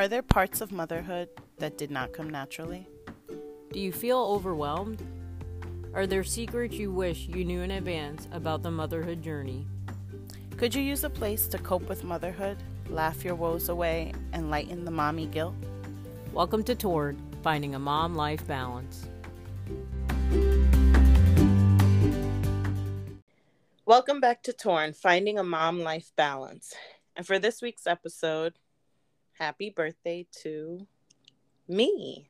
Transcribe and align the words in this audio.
Are 0.00 0.08
there 0.08 0.22
parts 0.22 0.62
of 0.62 0.72
motherhood 0.72 1.28
that 1.58 1.76
did 1.76 1.90
not 1.90 2.14
come 2.14 2.30
naturally? 2.30 2.88
Do 3.70 3.78
you 3.78 3.92
feel 3.92 4.16
overwhelmed? 4.16 5.02
Are 5.92 6.06
there 6.06 6.24
secrets 6.24 6.76
you 6.76 6.90
wish 6.90 7.28
you 7.28 7.44
knew 7.44 7.60
in 7.60 7.70
advance 7.72 8.26
about 8.32 8.62
the 8.62 8.70
motherhood 8.70 9.20
journey? 9.20 9.66
Could 10.56 10.74
you 10.74 10.80
use 10.80 11.04
a 11.04 11.10
place 11.10 11.46
to 11.48 11.58
cope 11.58 11.86
with 11.86 12.02
motherhood, 12.02 12.56
laugh 12.88 13.22
your 13.22 13.34
woes 13.34 13.68
away, 13.68 14.14
and 14.32 14.50
lighten 14.50 14.86
the 14.86 14.90
mommy 14.90 15.26
guilt? 15.26 15.54
Welcome 16.32 16.64
to 16.64 16.74
Torn 16.74 17.20
Finding 17.42 17.74
a 17.74 17.78
Mom 17.78 18.14
Life 18.14 18.46
Balance. 18.46 19.06
Welcome 23.84 24.20
back 24.20 24.42
to 24.44 24.54
Torn 24.54 24.94
Finding 24.94 25.38
a 25.38 25.44
Mom 25.44 25.80
Life 25.80 26.10
Balance. 26.16 26.72
And 27.16 27.26
for 27.26 27.38
this 27.38 27.60
week's 27.60 27.86
episode, 27.86 28.54
happy 29.40 29.70
birthday 29.70 30.26
to 30.42 30.86
me. 31.66 32.28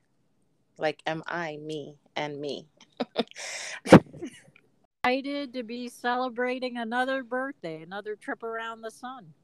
Like, 0.78 1.02
am 1.06 1.23
I 1.27 1.59
me 1.59 1.96
and 2.16 2.41
me? 2.41 2.69
Excited 5.05 5.52
to 5.55 5.62
be 5.64 5.88
celebrating 5.88 6.78
another 6.78 7.23
birthday, 7.24 7.83
another 7.83 8.14
trip 8.14 8.42
around 8.42 8.83
the 8.83 8.91
sun. 8.91 9.34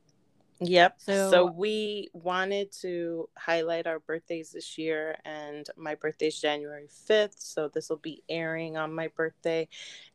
Yep. 0.61 0.95
So, 0.99 1.31
so, 1.31 1.45
we 1.45 2.09
wanted 2.15 2.73
to 2.81 3.29
highlight 3.37 3.87
our 3.87 3.99
birthdays 3.99 4.53
this 4.53 4.79
year, 4.79 5.17
and 5.27 5.67
my 5.77 5.97
birthday 5.97 6.29
is 6.29 6.41
January 6.41 6.89
5th. 7.11 7.35
So 7.37 7.69
this 7.69 7.91
will 7.91 7.99
be 7.99 8.23
airing 8.31 8.79
on 8.79 8.95
my 8.95 9.09
birthday. 9.09 9.69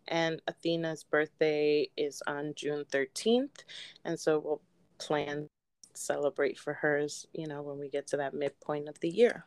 And 0.08 0.42
Athena's 0.48 1.04
birthday 1.04 1.90
is 1.96 2.24
on 2.26 2.54
June 2.56 2.86
13th. 2.92 3.66
And 4.04 4.20
so 4.20 4.40
we'll 4.40 4.62
plan 4.98 5.48
celebrate 5.98 6.60
for 6.60 6.74
hers, 6.74 7.28
you 7.34 7.48
know, 7.48 7.62
when 7.62 7.80
we 7.80 7.90
get 7.90 8.08
to 8.08 8.18
that 8.18 8.34
midpoint 8.34 8.88
of 8.88 9.00
the 9.00 9.10
year. 9.10 9.46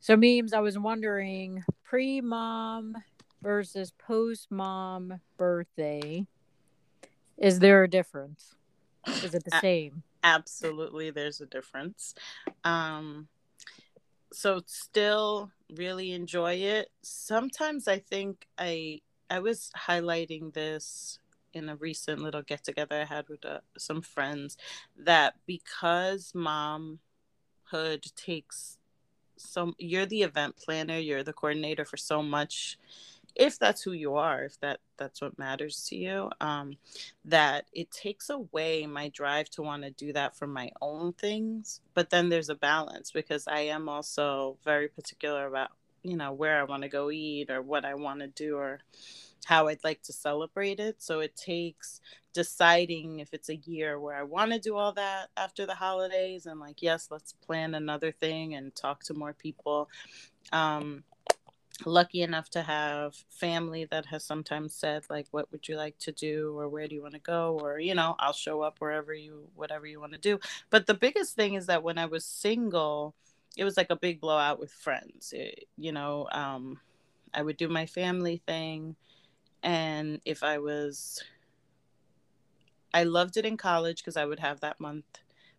So, 0.00 0.16
memes, 0.16 0.54
I 0.54 0.60
was 0.60 0.78
wondering 0.78 1.64
pre 1.84 2.22
mom 2.22 2.96
versus 3.42 3.92
post 3.98 4.50
mom 4.50 5.20
birthday, 5.36 6.26
is 7.36 7.58
there 7.58 7.84
a 7.84 7.88
difference? 7.88 8.54
Is 9.06 9.34
it 9.34 9.44
the 9.44 9.58
same? 9.60 10.02
Absolutely, 10.24 11.10
there's 11.10 11.40
a 11.40 11.46
difference. 11.46 12.14
Um, 12.64 13.28
so, 14.32 14.60
still 14.66 15.50
really 15.74 16.12
enjoy 16.12 16.54
it. 16.54 16.90
Sometimes 17.02 17.88
I 17.88 17.98
think 17.98 18.46
I 18.58 19.00
I 19.30 19.40
was 19.40 19.70
highlighting 19.76 20.52
this 20.54 21.18
in 21.54 21.68
a 21.68 21.76
recent 21.76 22.20
little 22.20 22.42
get 22.42 22.64
together 22.64 23.00
I 23.00 23.04
had 23.04 23.28
with 23.28 23.44
uh, 23.44 23.60
some 23.76 24.02
friends 24.02 24.56
that 24.96 25.34
because 25.46 26.32
momhood 26.34 26.98
takes 28.14 28.78
so 29.36 29.74
you're 29.78 30.06
the 30.06 30.22
event 30.22 30.56
planner 30.56 30.98
you're 30.98 31.22
the 31.22 31.32
coordinator 31.32 31.84
for 31.84 31.96
so 31.96 32.22
much 32.22 32.78
if 33.38 33.58
that's 33.58 33.82
who 33.82 33.92
you 33.92 34.16
are 34.16 34.44
if 34.44 34.60
that 34.60 34.80
that's 34.96 35.22
what 35.22 35.38
matters 35.38 35.84
to 35.88 35.96
you 35.96 36.30
um 36.40 36.72
that 37.24 37.64
it 37.72 37.90
takes 37.90 38.28
away 38.30 38.86
my 38.86 39.08
drive 39.08 39.48
to 39.48 39.62
want 39.62 39.82
to 39.82 39.90
do 39.90 40.12
that 40.12 40.36
for 40.36 40.46
my 40.46 40.70
own 40.82 41.12
things 41.14 41.80
but 41.94 42.10
then 42.10 42.28
there's 42.28 42.50
a 42.50 42.54
balance 42.54 43.10
because 43.10 43.46
i 43.48 43.60
am 43.60 43.88
also 43.88 44.58
very 44.64 44.88
particular 44.88 45.46
about 45.46 45.70
you 46.02 46.16
know 46.16 46.32
where 46.32 46.60
i 46.60 46.64
want 46.64 46.82
to 46.82 46.88
go 46.88 47.10
eat 47.10 47.50
or 47.50 47.62
what 47.62 47.84
i 47.84 47.94
want 47.94 48.20
to 48.20 48.26
do 48.28 48.56
or 48.56 48.80
how 49.44 49.68
I'd 49.68 49.82
like 49.84 50.02
to 50.02 50.12
celebrate 50.12 50.78
it. 50.78 50.96
So 51.02 51.20
it 51.20 51.34
takes 51.34 52.00
deciding 52.34 53.20
if 53.20 53.32
it's 53.32 53.48
a 53.48 53.56
year 53.56 53.98
where 53.98 54.14
I 54.14 54.22
want 54.22 54.52
to 54.52 54.58
do 54.58 54.76
all 54.76 54.92
that 54.92 55.28
after 55.36 55.64
the 55.64 55.74
holidays 55.74 56.44
and 56.46 56.60
like, 56.60 56.82
yes, 56.82 57.08
let's 57.10 57.32
plan 57.32 57.74
another 57.74 58.12
thing 58.12 58.54
and 58.54 58.74
talk 58.74 59.02
to 59.04 59.14
more 59.14 59.32
people. 59.32 59.88
Um, 60.52 61.02
lucky 61.84 62.22
enough 62.22 62.50
to 62.50 62.62
have 62.62 63.14
family 63.28 63.84
that 63.84 64.06
has 64.06 64.24
sometimes 64.24 64.74
said 64.74 65.04
like 65.08 65.26
what 65.30 65.50
would 65.52 65.68
you 65.68 65.76
like 65.76 65.98
to 65.98 66.12
do? 66.12 66.58
Or 66.58 66.68
where 66.68 66.88
do 66.88 66.94
you 66.94 67.02
want 67.02 67.14
to 67.14 67.20
go? 67.20 67.58
Or 67.62 67.78
you 67.78 67.94
know 67.94 68.16
i'll 68.18 68.32
show 68.32 68.62
up 68.62 68.76
wherever 68.80 69.14
you 69.14 69.48
whatever 69.54 69.86
you 69.86 70.00
want 70.00 70.12
to 70.12 70.18
do. 70.18 70.38
But 70.70 70.86
the 70.86 70.94
biggest 70.94 71.34
thing 71.36 71.54
is 71.54 71.66
that 71.66 71.82
when 71.82 71.98
i 71.98 72.06
was 72.06 72.24
single 72.24 73.14
it 73.56 73.64
was 73.64 73.76
like 73.76 73.90
a 73.90 73.96
big 73.96 74.20
blowout 74.20 74.60
with 74.60 74.72
friends. 74.72 75.32
It, 75.36 75.64
you 75.76 75.92
know 75.92 76.28
um, 76.32 76.80
i 77.34 77.42
would 77.42 77.56
do 77.56 77.68
my 77.68 77.86
family 77.86 78.42
thing 78.46 78.96
and 79.62 80.20
if 80.24 80.42
I 80.42 80.58
was, 80.58 81.22
I 82.94 83.04
loved 83.04 83.36
it 83.36 83.44
in 83.44 83.56
college 83.56 83.98
because 83.98 84.16
I 84.16 84.24
would 84.24 84.40
have 84.40 84.60
that 84.60 84.80
month 84.80 85.04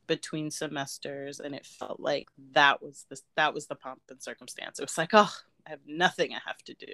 between 0.08 0.52
semesters, 0.52 1.40
and 1.40 1.54
it 1.54 1.66
felt 1.66 2.00
like 2.00 2.28
that 2.54 2.82
was 2.82 3.06
the 3.10 3.20
that 3.36 3.54
was 3.54 3.68
the 3.68 3.76
pomp 3.76 4.02
and 4.10 4.22
circumstance. 4.22 4.80
It 4.80 4.84
was 4.84 4.98
like, 4.98 5.12
oh, 5.14 5.32
I 5.66 5.72
have 5.72 5.80
nothing 5.88 6.34
I 6.34 6.40
have 6.46 6.64
to 6.64 6.74
do. 6.74 6.94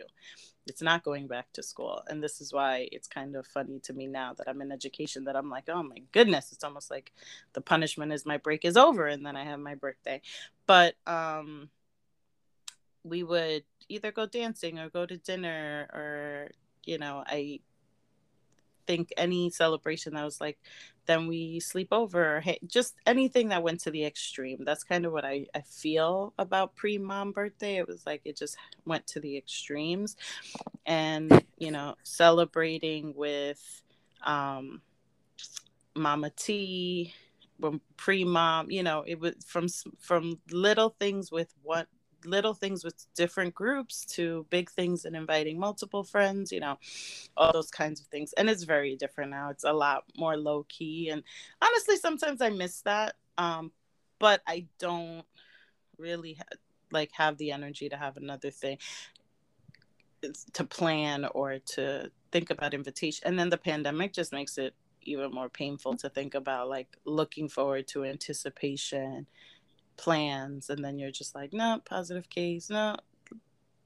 It's 0.67 0.81
not 0.81 1.03
going 1.03 1.27
back 1.27 1.53
to 1.53 1.63
school, 1.63 2.01
and 2.07 2.23
this 2.23 2.41
is 2.41 2.51
why 2.51 2.89
it's 2.91 3.07
kind 3.07 3.35
of 3.35 3.45
funny 3.45 3.79
to 3.81 3.93
me 3.93 4.07
now 4.07 4.33
that 4.33 4.47
I'm 4.47 4.61
in 4.61 4.71
education 4.71 5.25
that 5.25 5.35
I'm 5.35 5.49
like, 5.49 5.69
oh 5.69 5.83
my 5.83 6.01
goodness, 6.11 6.51
it's 6.51 6.63
almost 6.63 6.89
like 6.89 7.11
the 7.53 7.61
punishment 7.61 8.11
is 8.11 8.25
my 8.25 8.37
break 8.37 8.65
is 8.65 8.77
over, 8.77 9.07
and 9.07 9.25
then 9.25 9.35
I 9.35 9.43
have 9.43 9.59
my 9.59 9.75
birthday. 9.75 10.21
But 10.65 10.95
um, 11.05 11.69
we 13.03 13.23
would 13.23 13.63
either 13.89 14.11
go 14.11 14.25
dancing 14.25 14.79
or 14.79 14.89
go 14.89 15.05
to 15.05 15.17
dinner 15.17 15.87
or 15.93 16.51
you 16.85 16.97
know, 16.97 17.23
I 17.25 17.59
think 18.87 19.11
any 19.17 19.49
celebration 19.49 20.13
that 20.13 20.23
was 20.23 20.39
like, 20.39 20.59
then 21.05 21.27
we 21.27 21.59
sleep 21.59 21.89
over, 21.91 22.43
just 22.65 22.95
anything 23.05 23.49
that 23.49 23.63
went 23.63 23.81
to 23.81 23.91
the 23.91 24.05
extreme. 24.05 24.63
That's 24.65 24.83
kind 24.83 25.05
of 25.05 25.11
what 25.11 25.25
I, 25.25 25.47
I 25.53 25.61
feel 25.61 26.33
about 26.37 26.75
pre 26.75 26.97
mom 26.97 27.31
birthday. 27.31 27.77
It 27.77 27.87
was 27.87 28.05
like 28.05 28.21
it 28.25 28.37
just 28.37 28.57
went 28.85 29.05
to 29.07 29.19
the 29.19 29.37
extremes. 29.37 30.15
And, 30.85 31.43
you 31.57 31.71
know, 31.71 31.95
celebrating 32.03 33.13
with 33.15 33.83
um, 34.23 34.81
Mama 35.95 36.29
T, 36.31 37.13
pre 37.97 38.23
mom, 38.23 38.69
you 38.69 38.83
know, 38.83 39.03
it 39.05 39.19
was 39.19 39.35
from 39.45 39.67
from 39.99 40.39
little 40.51 40.95
things 40.99 41.31
with 41.31 41.53
what 41.63 41.87
little 42.25 42.53
things 42.53 42.83
with 42.83 43.05
different 43.15 43.53
groups 43.53 44.05
to 44.05 44.45
big 44.49 44.69
things 44.69 45.05
and 45.05 45.15
inviting 45.15 45.59
multiple 45.59 46.03
friends, 46.03 46.51
you 46.51 46.59
know, 46.59 46.77
all 47.37 47.51
those 47.53 47.71
kinds 47.71 47.99
of 47.99 48.07
things. 48.07 48.33
And 48.33 48.49
it's 48.49 48.63
very 48.63 48.95
different 48.95 49.31
now. 49.31 49.49
It's 49.49 49.63
a 49.63 49.73
lot 49.73 50.03
more 50.17 50.37
low 50.37 50.65
key. 50.69 51.09
And 51.09 51.23
honestly, 51.61 51.97
sometimes 51.97 52.41
I 52.41 52.49
miss 52.49 52.81
that. 52.81 53.15
Um, 53.37 53.71
but 54.19 54.41
I 54.47 54.67
don't 54.79 55.25
really 55.97 56.33
ha- 56.33 56.57
like 56.91 57.11
have 57.13 57.37
the 57.37 57.51
energy 57.51 57.89
to 57.89 57.97
have 57.97 58.17
another 58.17 58.51
thing 58.51 58.77
to 60.53 60.63
plan 60.63 61.25
or 61.25 61.59
to 61.59 62.09
think 62.31 62.49
about 62.49 62.73
invitation. 62.73 63.27
And 63.27 63.37
then 63.37 63.49
the 63.49 63.57
pandemic 63.57 64.13
just 64.13 64.31
makes 64.31 64.57
it 64.57 64.73
even 65.03 65.31
more 65.31 65.49
painful 65.49 65.95
to 65.97 66.09
think 66.09 66.33
about 66.33 66.67
like 66.67 66.97
looking 67.05 67.47
forward 67.47 67.87
to 67.89 68.03
anticipation 68.03 69.27
plans 69.97 70.69
and 70.69 70.83
then 70.83 70.99
you're 70.99 71.11
just 71.11 71.35
like 71.35 71.53
no 71.53 71.79
positive 71.85 72.29
case 72.29 72.69
no 72.69 72.95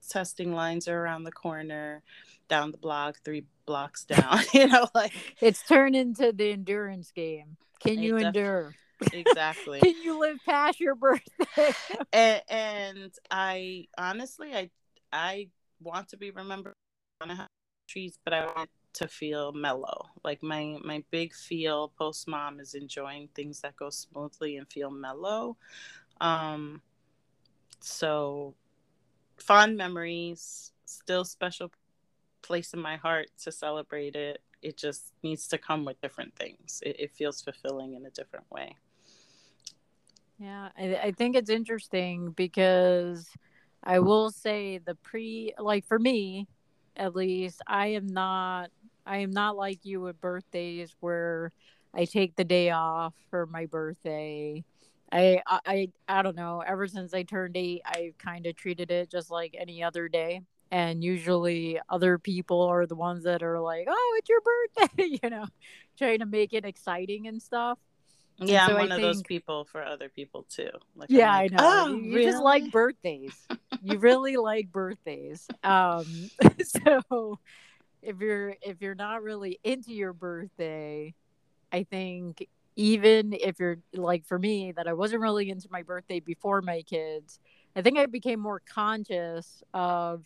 testing 0.07 0.53
lines 0.53 0.87
are 0.87 0.99
around 0.99 1.23
the 1.23 1.31
corner 1.31 2.01
down 2.47 2.71
the 2.71 2.77
block 2.77 3.17
three 3.23 3.45
blocks 3.65 4.05
down 4.05 4.39
you 4.53 4.67
know 4.67 4.87
like 4.95 5.13
it's 5.41 5.61
turned 5.63 5.95
into 5.95 6.31
the 6.31 6.51
endurance 6.51 7.11
game. 7.11 7.57
Can 7.79 7.99
you 7.99 8.17
endure? 8.17 8.75
exactly. 9.13 9.79
Can 9.79 9.95
you 10.03 10.19
live 10.19 10.39
past 10.45 10.79
your 10.79 10.95
birthday 10.95 11.73
and, 12.13 12.41
and 12.49 13.13
i 13.31 13.87
honestly 13.97 14.53
i 14.53 14.69
i 15.13 15.47
want 15.81 16.09
to 16.09 16.17
be 16.17 16.31
remembered. 16.31 16.73
On 17.21 17.29
a 17.29 17.49
trees 17.89 18.17
but 18.23 18.33
i 18.33 18.45
want 18.45 18.69
to 18.99 19.07
feel 19.07 19.51
mellow 19.51 20.09
like 20.23 20.43
my 20.43 20.77
my 20.83 21.03
big 21.09 21.33
feel 21.33 21.89
post 21.97 22.27
mom 22.27 22.59
is 22.59 22.73
enjoying 22.75 23.27
things 23.33 23.61
that 23.61 23.75
go 23.75 23.89
smoothly 23.89 24.57
and 24.57 24.67
feel 24.69 24.91
mellow 24.91 25.57
um, 26.21 26.81
so 27.79 28.53
fond 29.37 29.77
memories, 29.77 30.71
still 30.85 31.25
special 31.25 31.71
place 32.41 32.73
in 32.73 32.79
my 32.79 32.97
heart 32.97 33.29
to 33.43 33.51
celebrate 33.51 34.15
it. 34.15 34.41
It 34.61 34.77
just 34.77 35.13
needs 35.23 35.47
to 35.47 35.57
come 35.57 35.85
with 35.85 36.01
different 36.01 36.35
things. 36.35 36.81
It, 36.85 36.97
it 36.99 37.11
feels 37.15 37.41
fulfilling 37.41 37.93
in 37.93 38.05
a 38.05 38.09
different 38.09 38.45
way. 38.51 38.75
Yeah, 40.37 40.69
I, 40.77 40.95
I 40.95 41.11
think 41.11 41.35
it's 41.35 41.49
interesting 41.49 42.31
because 42.31 43.27
I 43.83 43.99
will 43.99 44.31
say 44.31 44.79
the 44.79 44.95
pre, 44.95 45.53
like 45.57 45.85
for 45.85 45.99
me, 45.99 46.47
at 46.95 47.15
least, 47.15 47.61
I 47.67 47.87
am 47.87 48.07
not, 48.07 48.69
I 49.09 49.17
am 49.17 49.31
not 49.31 49.57
like 49.57 49.79
you 49.83 49.99
with 50.01 50.21
birthdays 50.21 50.95
where 50.99 51.51
I 51.93 52.05
take 52.05 52.35
the 52.35 52.43
day 52.45 52.69
off 52.69 53.13
for 53.29 53.45
my 53.45 53.65
birthday 53.65 54.63
I, 55.11 55.41
I 55.47 55.89
I 56.07 56.21
don't 56.21 56.35
know. 56.35 56.61
Ever 56.65 56.87
since 56.87 57.13
I 57.13 57.23
turned 57.23 57.57
eight, 57.57 57.81
I've 57.85 58.17
kind 58.17 58.45
of 58.45 58.55
treated 58.55 58.91
it 58.91 59.09
just 59.09 59.31
like 59.31 59.55
any 59.57 59.83
other 59.83 60.07
day. 60.07 60.41
and 60.71 61.03
usually 61.03 61.79
other 61.89 62.19
people 62.19 62.61
are 62.61 62.85
the 62.85 62.95
ones 62.95 63.23
that 63.23 63.41
are 63.41 63.59
like, 63.59 63.87
"Oh, 63.89 64.15
it's 64.19 64.29
your 64.29 64.41
birthday," 64.41 65.17
you 65.23 65.29
know, 65.29 65.45
trying 65.97 66.19
to 66.19 66.27
make 66.27 66.53
it 66.53 66.63
exciting 66.63 67.27
and 67.27 67.41
stuff. 67.41 67.79
Yeah, 68.37 68.67
so 68.67 68.73
I'm 68.73 68.79
one 68.79 68.91
I 68.91 68.95
of 68.95 69.01
those 69.01 69.23
people 69.23 69.65
for 69.65 69.83
other 69.83 70.09
people 70.09 70.45
too. 70.47 70.69
Like, 70.95 71.09
yeah, 71.09 71.31
like, 71.31 71.53
I 71.53 71.55
know. 71.55 71.57
Oh, 71.61 71.87
you, 71.87 71.97
you 72.03 72.15
really? 72.17 72.31
just 72.31 72.43
like 72.43 72.71
birthdays. 72.71 73.33
you 73.81 73.97
really 73.97 74.37
like 74.49 74.71
birthdays. 74.71 75.47
Um, 75.63 76.29
so 76.63 77.39
if 78.01 78.19
you're 78.19 78.55
if 78.61 78.81
you're 78.81 78.95
not 78.95 79.23
really 79.23 79.59
into 79.63 79.93
your 79.93 80.13
birthday, 80.13 81.13
I 81.71 81.83
think 81.83 82.47
even 82.75 83.33
if 83.33 83.59
you're 83.59 83.79
like 83.93 84.25
for 84.25 84.39
me 84.39 84.71
that 84.71 84.87
I 84.87 84.93
wasn't 84.93 85.21
really 85.21 85.49
into 85.49 85.67
my 85.71 85.83
birthday 85.83 86.19
before 86.19 86.61
my 86.61 86.81
kids, 86.83 87.39
I 87.75 87.81
think 87.81 87.97
I 87.97 88.05
became 88.05 88.39
more 88.39 88.61
conscious 88.61 89.63
of 89.73 90.23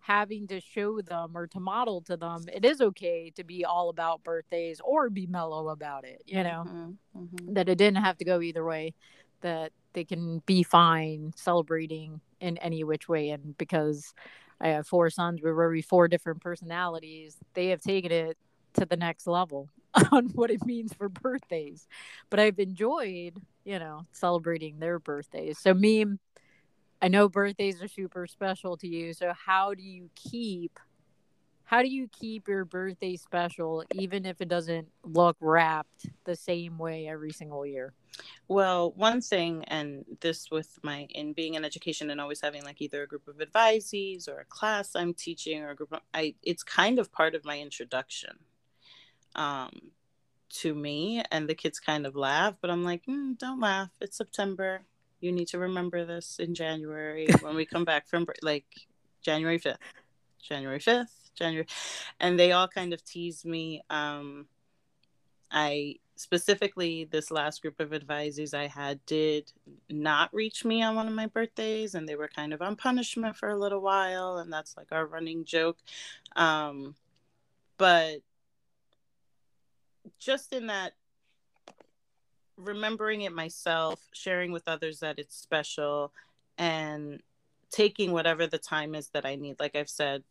having 0.00 0.46
to 0.46 0.60
show 0.60 1.00
them 1.00 1.32
or 1.34 1.46
to 1.46 1.58
model 1.58 2.02
to 2.02 2.14
them 2.14 2.44
it 2.52 2.62
is 2.62 2.82
okay 2.82 3.32
to 3.34 3.42
be 3.42 3.64
all 3.64 3.88
about 3.88 4.22
birthdays 4.22 4.78
or 4.84 5.08
be 5.08 5.26
mellow 5.26 5.70
about 5.70 6.04
it 6.04 6.20
you 6.26 6.42
know 6.42 6.62
mm-hmm, 6.68 7.18
mm-hmm. 7.18 7.54
that 7.54 7.70
it 7.70 7.78
didn't 7.78 8.04
have 8.04 8.18
to 8.18 8.24
go 8.24 8.42
either 8.42 8.62
way 8.62 8.92
that 9.40 9.72
they 9.94 10.04
can 10.04 10.42
be 10.44 10.62
fine 10.62 11.32
celebrating 11.36 12.20
in 12.40 12.58
any 12.58 12.84
which 12.84 13.08
way 13.08 13.30
and 13.30 13.56
because 13.56 14.12
i 14.64 14.68
have 14.68 14.86
four 14.86 15.08
sons 15.10 15.40
with 15.42 15.54
very 15.54 15.82
four 15.82 16.08
different 16.08 16.40
personalities 16.40 17.36
they 17.54 17.68
have 17.68 17.80
taken 17.80 18.10
it 18.10 18.36
to 18.72 18.84
the 18.84 18.96
next 18.96 19.28
level 19.28 19.68
on 20.12 20.26
what 20.30 20.50
it 20.50 20.64
means 20.66 20.92
for 20.92 21.08
birthdays 21.08 21.86
but 22.30 22.40
i've 22.40 22.58
enjoyed 22.58 23.40
you 23.64 23.78
know 23.78 24.02
celebrating 24.12 24.80
their 24.80 24.98
birthdays 24.98 25.58
so 25.58 25.72
me 25.72 26.04
I 27.04 27.08
know 27.08 27.28
birthdays 27.28 27.82
are 27.82 27.88
super 27.88 28.26
special 28.26 28.78
to 28.78 28.88
you. 28.88 29.12
So 29.12 29.34
how 29.34 29.74
do 29.74 29.82
you 29.82 30.08
keep 30.14 30.78
how 31.64 31.82
do 31.82 31.88
you 31.88 32.08
keep 32.08 32.48
your 32.48 32.64
birthday 32.64 33.16
special 33.16 33.84
even 33.94 34.26
if 34.26 34.40
it 34.40 34.48
doesn't 34.48 34.88
look 35.02 35.36
wrapped 35.40 36.06
the 36.24 36.36
same 36.36 36.78
way 36.78 37.08
every 37.08 37.32
single 37.32 37.64
year? 37.66 37.92
Well, 38.46 38.92
one 38.92 39.20
thing, 39.20 39.64
and 39.64 40.04
this 40.20 40.50
with 40.50 40.78
my 40.82 41.06
in 41.10 41.32
being 41.32 41.54
in 41.54 41.64
education 41.64 42.10
and 42.10 42.20
always 42.20 42.40
having 42.40 42.62
like 42.64 42.80
either 42.80 43.02
a 43.02 43.06
group 43.06 43.26
of 43.26 43.36
advisees 43.38 44.28
or 44.28 44.40
a 44.40 44.44
class 44.44 44.94
I'm 44.94 45.14
teaching 45.14 45.62
or 45.62 45.70
a 45.70 45.74
group, 45.74 45.92
of, 45.92 46.00
I 46.12 46.34
it's 46.42 46.62
kind 46.62 46.98
of 46.98 47.10
part 47.10 47.34
of 47.34 47.44
my 47.44 47.58
introduction 47.58 48.38
um, 49.34 49.90
to 50.60 50.74
me, 50.74 51.22
and 51.32 51.48
the 51.48 51.54
kids 51.54 51.80
kind 51.80 52.06
of 52.06 52.14
laugh, 52.14 52.54
but 52.60 52.70
I'm 52.70 52.84
like, 52.84 53.04
mm, 53.06 53.36
don't 53.36 53.58
laugh. 53.58 53.90
It's 54.00 54.16
September 54.16 54.82
you 55.24 55.32
need 55.32 55.48
to 55.48 55.58
remember 55.58 56.04
this 56.04 56.36
in 56.38 56.54
January 56.54 57.26
when 57.40 57.56
we 57.56 57.64
come 57.64 57.84
back 57.84 58.06
from 58.06 58.26
like 58.42 58.66
January 59.22 59.58
5th, 59.58 59.78
January 60.42 60.78
5th, 60.78 61.23
January. 61.34 61.66
And 62.20 62.38
they 62.38 62.52
all 62.52 62.68
kind 62.68 62.92
of 62.92 63.04
teased 63.04 63.44
me. 63.44 63.82
Um, 63.90 64.46
I 65.50 65.96
specifically, 66.16 67.04
this 67.04 67.30
last 67.30 67.62
group 67.62 67.80
of 67.80 67.92
advisors 67.92 68.54
I 68.54 68.66
had 68.66 69.04
did 69.06 69.52
not 69.90 70.32
reach 70.32 70.64
me 70.64 70.82
on 70.82 70.94
one 70.94 71.08
of 71.08 71.14
my 71.14 71.26
birthdays, 71.26 71.94
and 71.94 72.08
they 72.08 72.16
were 72.16 72.28
kind 72.28 72.52
of 72.52 72.62
on 72.62 72.76
punishment 72.76 73.36
for 73.36 73.48
a 73.48 73.58
little 73.58 73.80
while. 73.80 74.38
And 74.38 74.52
that's 74.52 74.76
like 74.76 74.92
our 74.92 75.06
running 75.06 75.44
joke. 75.44 75.78
Um, 76.36 76.94
but 77.78 78.18
just 80.18 80.52
in 80.52 80.68
that 80.68 80.92
remembering 82.56 83.22
it 83.22 83.32
myself, 83.32 84.00
sharing 84.12 84.52
with 84.52 84.68
others 84.68 85.00
that 85.00 85.18
it's 85.18 85.36
special, 85.36 86.12
and 86.58 87.20
taking 87.70 88.12
whatever 88.12 88.46
the 88.46 88.58
time 88.58 88.94
is 88.94 89.08
that 89.08 89.26
I 89.26 89.34
need. 89.34 89.58
Like 89.58 89.74
I've 89.74 89.88
said, 89.88 90.22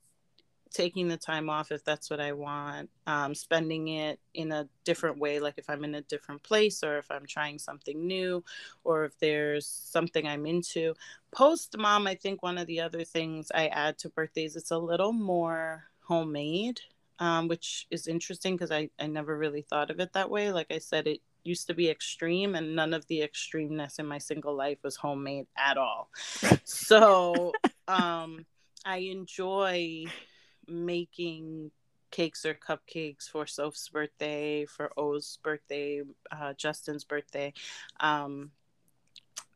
taking 0.74 1.08
the 1.08 1.18
time 1.18 1.50
off 1.50 1.72
if 1.72 1.84
that's 1.86 2.10
what 2.10 2.20
I 2.20 2.34
want, 2.34 2.90
um, 3.08 3.36
spending 3.36 3.88
it 3.90 4.20
in 4.34 4.52
a 4.52 4.68
different 4.84 5.20
way, 5.20 5.40
like 5.40 5.56
if 5.58 5.70
I'm 5.70 5.84
in 5.84 5.96
a 5.96 6.02
different 6.02 6.44
place 6.44 6.84
or 6.84 6.98
if 6.98 7.10
I'm 7.12 7.26
trying 7.26 7.60
something 7.60 8.06
new 8.06 8.44
or 8.84 9.06
if 9.06 9.18
there's 9.20 9.68
something 9.68 10.28
I'm 10.28 10.46
into. 10.46 10.96
Post 11.32 11.78
mom, 11.78 12.08
I 12.08 12.16
think 12.16 12.44
one 12.44 12.58
of 12.58 12.68
the 12.68 12.82
other 12.82 13.04
things 13.04 13.52
I 13.54 13.68
add 13.68 13.98
to 14.00 14.10
birthdays, 14.10 14.56
it's 14.56 14.72
a 14.72 14.78
little 14.78 15.14
more 15.14 15.86
homemade. 16.02 16.82
Um, 17.20 17.48
which 17.48 17.86
is 17.92 18.08
interesting 18.08 18.56
because 18.56 18.72
I, 18.72 18.90
I 19.00 19.06
never 19.06 19.38
really 19.38 19.62
thought 19.62 19.92
of 19.92 20.00
it 20.00 20.12
that 20.14 20.32
way. 20.32 20.52
Like 20.52 20.72
I 20.72 20.80
said, 20.80 21.08
it 21.08 21.22
used 21.44 21.68
to 21.68 21.74
be 21.74 21.90
extreme 21.90 22.56
and 22.56 22.76
none 22.76 22.94
of 22.94 23.06
the 23.08 23.20
extremeness 23.20 24.00
in 24.00 24.08
my 24.08 24.18
single 24.18 24.56
life 24.56 24.80
was 24.84 24.96
homemade 24.96 25.46
at 25.58 25.78
all 25.78 26.10
so 26.64 27.52
um 27.88 28.46
i 28.86 28.98
enjoy 28.98 30.06
making 30.68 31.72
cakes 32.12 32.46
or 32.46 32.54
cupcakes 32.54 33.30
for 33.30 33.48
Soph's 33.48 33.90
birthday, 33.90 34.66
for 34.66 34.92
O's 34.98 35.40
birthday, 35.44 36.02
uh, 36.32 36.54
Justin's 36.54 37.04
birthday. 37.04 37.54
Um, 38.00 38.52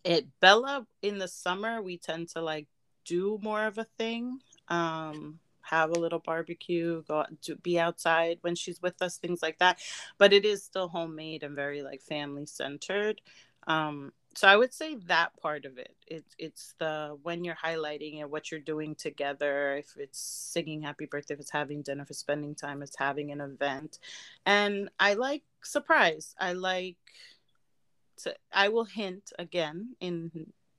it 0.04 0.28
Bella 0.40 0.88
in 1.02 1.18
the 1.18 1.28
summer 1.28 1.82
we 1.82 1.98
tend 1.98 2.30
to 2.30 2.42
like 2.42 2.68
do 3.06 3.40
more 3.42 3.66
of 3.66 3.78
a 3.78 3.86
thing. 3.98 4.40
Um, 4.70 5.40
have 5.62 5.92
a 5.92 6.00
little 6.00 6.20
barbecue, 6.20 7.04
go 7.04 7.26
to 7.42 7.56
be 7.58 7.78
outside 7.80 8.38
when 8.42 8.56
she's 8.56 8.82
with 8.82 9.02
us, 9.02 9.18
things 9.18 9.42
like 9.42 9.60
that. 9.60 9.80
But 10.18 10.34
it 10.34 10.46
is 10.46 10.64
still 10.64 10.88
homemade 10.88 11.44
and 11.44 11.56
very 11.56 11.84
like 11.84 12.02
family 12.02 12.46
centered. 12.46 13.22
Um, 13.68 14.14
so 14.38 14.48
I 14.48 14.56
would 14.56 14.72
say 14.72 14.94
that 15.08 15.36
part 15.42 15.66
of 15.66 15.80
it. 15.80 15.96
It's 16.06 16.36
it's 16.38 16.76
the 16.78 17.18
when 17.24 17.44
you're 17.44 17.56
highlighting 17.56 18.20
it, 18.20 18.30
what 18.30 18.52
you're 18.52 18.60
doing 18.60 18.94
together. 18.94 19.78
If 19.78 19.98
it's 19.98 20.20
singing 20.20 20.84
happy 20.84 21.08
birthday, 21.08 21.34
if 21.34 21.40
it's 21.40 21.50
having 21.50 21.82
dinner, 21.82 22.04
if 22.04 22.12
it's 22.12 22.20
spending 22.20 22.54
time, 22.54 22.84
it's 22.84 22.96
having 22.96 23.32
an 23.32 23.42
event. 23.42 23.98
And 24.46 24.90
I 25.00 25.16
like 25.16 25.42
surprise. 25.64 26.36
I 26.40 26.54
like 26.54 26.98
to 28.18 28.36
I 28.54 28.70
will 28.70 28.84
hint 28.86 29.34
again 29.40 29.96
in 30.00 30.30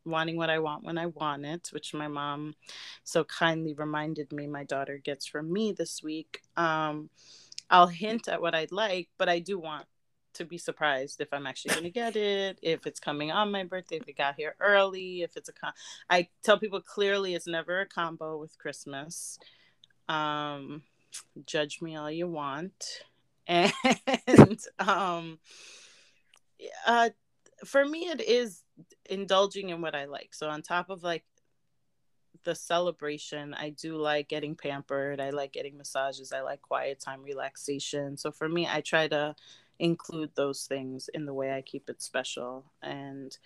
wanting 0.05 0.37
what 0.37 0.50
I 0.50 0.60
want 0.60 0.84
when 0.84 0.96
I 0.96 1.06
want 1.06 1.44
it, 1.44 1.70
which 1.72 1.93
my 1.93 2.06
mom 2.06 2.55
so 3.02 3.25
kindly 3.25 3.75
reminded 3.75 4.32
me 4.32 4.46
my 4.46 4.62
daughter 4.62 4.99
gets 4.99 5.26
from 5.26 5.52
me 5.52 5.72
this 5.72 6.00
week. 6.00 6.43
Um, 6.56 7.10
I'll 7.70 7.88
hint 7.88 8.28
at 8.28 8.40
what 8.40 8.55
I'd 8.55 8.70
like, 8.70 9.08
but 9.19 9.28
I 9.28 9.40
do 9.40 9.58
want 9.58 9.87
to 10.35 10.45
be 10.45 10.59
surprised 10.59 11.21
if 11.21 11.33
I'm 11.33 11.47
actually 11.47 11.75
going 11.75 11.85
to 11.85 11.91
get 11.91 12.17
it, 12.17 12.59
if 12.63 12.87
it's 12.87 13.01
coming 13.01 13.31
on 13.31 13.51
my 13.51 13.65
birthday, 13.65 13.97
if 13.97 14.09
it 14.09 14.17
got 14.17 14.37
here 14.37 14.55
early, 14.61 15.23
if 15.23 15.37
it's 15.37 15.49
a 15.49 15.53
con. 15.53 15.73
I 16.09 16.29
tell 16.43 16.59
people 16.59 16.81
clearly 16.81 17.35
it's 17.35 17.47
never 17.47 17.81
a 17.81 17.87
combo 17.87 18.39
with 18.39 18.58
Christmas. 18.58 19.39
Um, 20.08 20.82
judge 21.47 21.82
me 21.82 21.97
all 21.97 22.11
you 22.11 22.27
want, 22.29 23.03
and 23.47 24.61
um, 24.79 25.39
uh, 26.87 27.11
for 27.65 27.85
me 27.85 28.08
it 28.08 28.20
is 28.20 28.63
indulging 29.08 29.70
in 29.70 29.81
what 29.81 29.94
I 29.94 30.05
like. 30.05 30.35
So 30.35 30.49
on 30.49 30.63
top 30.63 30.91
of 30.91 31.03
like 31.03 31.25
the 32.44 32.55
celebration, 32.55 33.55
I 33.55 33.70
do 33.70 33.97
like 33.97 34.29
getting 34.29 34.55
pampered. 34.55 35.20
I 35.20 35.31
like 35.31 35.53
getting 35.53 35.77
massages. 35.77 36.32
I 36.32 36.41
like 36.41 36.63
quiet 36.63 37.01
time, 37.01 37.23
relaxation. 37.23 38.17
So 38.17 38.31
for 38.31 38.49
me, 38.49 38.67
I 38.70 38.81
try 38.81 39.08
to 39.08 39.35
include 39.79 40.31
those 40.35 40.65
things 40.65 41.08
in 41.13 41.27
the 41.27 41.35
way 41.35 41.53
I 41.53 41.63
keep 41.63 41.89
it 41.89 42.03
special. 42.03 42.65
And 42.82 43.37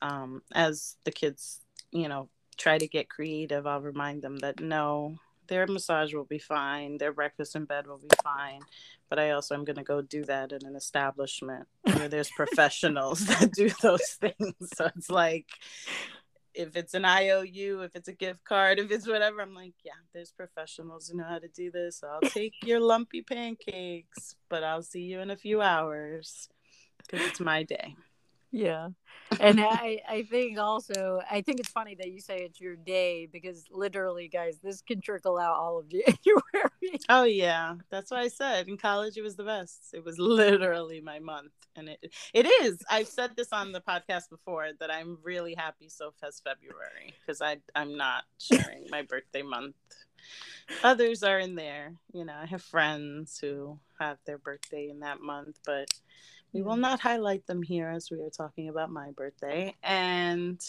um, 0.00 0.42
as 0.54 0.96
the 1.04 1.12
kids, 1.12 1.60
you 1.90 2.08
know, 2.08 2.28
try 2.56 2.78
to 2.78 2.86
get 2.86 3.08
creative, 3.08 3.66
I'll 3.66 3.80
remind 3.80 4.22
them 4.22 4.38
that 4.38 4.60
no, 4.60 5.16
their 5.48 5.66
massage 5.66 6.14
will 6.14 6.24
be 6.24 6.38
fine, 6.38 6.98
their 6.98 7.12
breakfast 7.12 7.56
in 7.56 7.64
bed 7.64 7.86
will 7.86 7.98
be 7.98 8.08
fine. 8.22 8.60
But 9.08 9.18
I 9.18 9.30
also 9.32 9.54
am 9.54 9.64
going 9.64 9.76
to 9.76 9.82
go 9.82 10.00
do 10.00 10.24
that 10.24 10.52
in 10.52 10.64
an 10.64 10.76
establishment 10.76 11.66
where 11.82 12.08
there's 12.08 12.30
professionals 12.36 13.26
that 13.26 13.52
do 13.52 13.70
those 13.82 14.16
things. 14.20 14.54
So 14.74 14.88
it's 14.96 15.10
like, 15.10 15.46
if 16.54 16.76
it's 16.76 16.94
an 16.94 17.04
IOU, 17.04 17.82
if 17.82 17.96
it's 17.96 18.08
a 18.08 18.12
gift 18.12 18.44
card, 18.44 18.78
if 18.78 18.90
it's 18.90 19.08
whatever, 19.08 19.40
I'm 19.40 19.54
like, 19.54 19.74
yeah, 19.84 19.92
there's 20.12 20.32
professionals 20.32 21.08
who 21.08 21.18
know 21.18 21.24
how 21.24 21.38
to 21.38 21.48
do 21.48 21.70
this. 21.70 22.02
I'll 22.02 22.28
take 22.28 22.54
your 22.64 22.80
lumpy 22.80 23.22
pancakes, 23.22 24.36
but 24.48 24.62
I'll 24.62 24.82
see 24.82 25.02
you 25.02 25.20
in 25.20 25.30
a 25.30 25.36
few 25.36 25.60
hours 25.60 26.48
because 26.98 27.26
it's 27.26 27.40
my 27.40 27.62
day. 27.62 27.96
Yeah. 28.52 28.88
And 29.40 29.60
I, 29.60 30.00
I 30.08 30.22
think 30.22 30.58
also, 30.58 31.20
I 31.28 31.40
think 31.40 31.58
it's 31.58 31.70
funny 31.70 31.96
that 31.96 32.12
you 32.12 32.20
say 32.20 32.40
it's 32.40 32.60
your 32.60 32.76
day 32.76 33.26
because 33.26 33.64
literally, 33.70 34.28
guys, 34.28 34.58
this 34.62 34.82
can 34.82 35.00
trickle 35.00 35.38
out 35.38 35.56
all 35.56 35.78
of 35.78 35.88
January. 35.90 37.00
Oh, 37.08 37.24
yeah. 37.24 37.76
That's 37.90 38.10
why 38.10 38.20
I 38.20 38.28
said 38.28 38.68
in 38.68 38.76
college 38.76 39.16
it 39.16 39.22
was 39.22 39.36
the 39.36 39.44
best. 39.44 39.94
It 39.94 40.04
was 40.04 40.18
literally 40.18 41.00
my 41.00 41.18
month. 41.18 41.52
And 41.74 41.88
it, 41.88 42.12
it 42.34 42.46
is. 42.62 42.78
I've 42.90 43.08
said 43.08 43.30
this 43.34 43.48
on 43.50 43.72
the 43.72 43.80
podcast 43.80 44.28
before 44.28 44.68
that 44.78 44.92
I'm 44.92 45.16
really 45.22 45.54
happy 45.54 45.88
Soph 45.88 46.14
has 46.22 46.38
February 46.40 47.14
because 47.20 47.40
I 47.40 47.56
I'm 47.74 47.96
not 47.96 48.24
sharing 48.38 48.88
my 48.90 49.00
birthday 49.00 49.40
month. 49.40 49.74
Others 50.84 51.22
are 51.22 51.38
in 51.38 51.54
there. 51.54 51.94
You 52.12 52.26
know, 52.26 52.34
I 52.34 52.44
have 52.44 52.62
friends 52.62 53.38
who 53.38 53.78
have 53.98 54.18
their 54.26 54.36
birthday 54.36 54.90
in 54.90 55.00
that 55.00 55.22
month, 55.22 55.58
but 55.64 55.88
we 56.52 56.62
will 56.62 56.76
not 56.76 57.00
highlight 57.00 57.46
them 57.46 57.62
here 57.62 57.88
as 57.88 58.10
we 58.10 58.20
are 58.20 58.30
talking 58.30 58.68
about 58.68 58.90
my 58.90 59.10
birthday. 59.12 59.74
And 59.82 60.60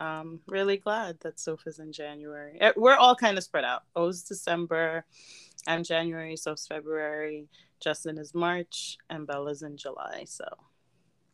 I'm 0.00 0.40
really 0.46 0.76
glad 0.76 1.20
that 1.20 1.40
Sofa's 1.40 1.78
in 1.78 1.92
January. 1.92 2.58
Eh, 2.60 2.72
we're 2.76 2.96
all 2.96 3.14
kind 3.14 3.38
of 3.38 3.44
spread 3.44 3.64
out. 3.64 3.82
O's 3.94 4.22
December, 4.22 5.04
I'm 5.66 5.84
January, 5.84 6.36
Soph's 6.36 6.66
February, 6.66 7.48
Justin 7.80 8.18
is 8.18 8.34
March, 8.34 8.98
and 9.10 9.26
Bella's 9.26 9.62
in 9.62 9.76
July. 9.76 10.24
So 10.26 10.44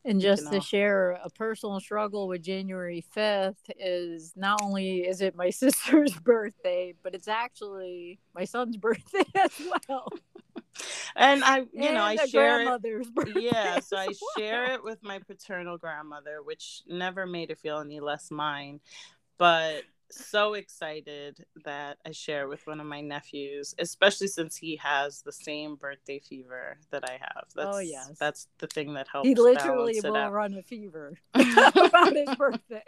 and 0.07 0.21
just 0.21 0.53
to 0.53 0.61
share 0.61 1.13
a 1.25 1.31
personal 1.31 1.81
struggle 1.81 2.29
with 2.29 2.43
January 2.43 3.03
5th 3.17 3.71
is 3.79 4.35
not 4.37 4.61
only 4.63 4.99
is 5.07 5.23
it 5.23 5.35
my 5.35 5.49
sister's 5.51 6.13
birthday, 6.15 6.95
but 7.03 7.15
it's 7.15 7.29
actually 7.29 8.19
my 8.35 8.45
son's 8.45 8.77
birthday 8.77 9.25
as 9.35 9.53
well. 9.89 10.13
And 11.17 11.45
I, 11.45 11.59
you 11.59 11.67
and 11.83 11.95
know, 11.95 12.03
I 12.03 12.17
share 12.17 12.61
it. 12.61 12.81
Yeah, 13.37 13.81
so 13.81 13.97
I 13.97 14.09
share 14.39 14.73
it 14.73 14.85
with 14.85 15.03
my 15.03 15.19
paternal 15.19 15.79
grandmother, 15.79 16.43
which 16.43 16.83
never 16.87 17.27
made 17.27 17.51
it 17.51 17.59
feel 17.59 17.79
any 17.79 18.01
less 18.01 18.31
mine. 18.31 18.81
But 19.39 19.85
so 20.11 20.55
excited 20.55 21.45
that 21.65 21.99
I 22.07 22.13
share 22.13 22.49
with 22.49 22.67
one 22.67 22.81
of 22.81 22.87
my 22.87 23.01
nephews, 23.01 23.75
especially 23.79 24.29
since 24.29 24.57
he 24.57 24.77
has 24.77 25.23
the 25.23 25.33
same 25.33 25.77
birthday 25.77 26.21
fever 26.21 26.79
that 26.91 27.05
I 27.05 27.13
have. 27.13 27.45
Oh, 27.47 27.53
that's, 27.57 27.77
oh 27.77 27.81
yes, 27.81 28.11
that's 28.19 28.49
the 28.59 28.67
thing 28.67 28.95
that 28.95 29.09
helps. 29.09 29.29
He 29.29 29.35
literally 29.35 30.01
will 30.03 30.31
run 30.31 30.55
a 30.55 30.63
fever 30.63 31.19
about 31.35 32.15
his 32.15 32.31
birthday. 32.37 32.85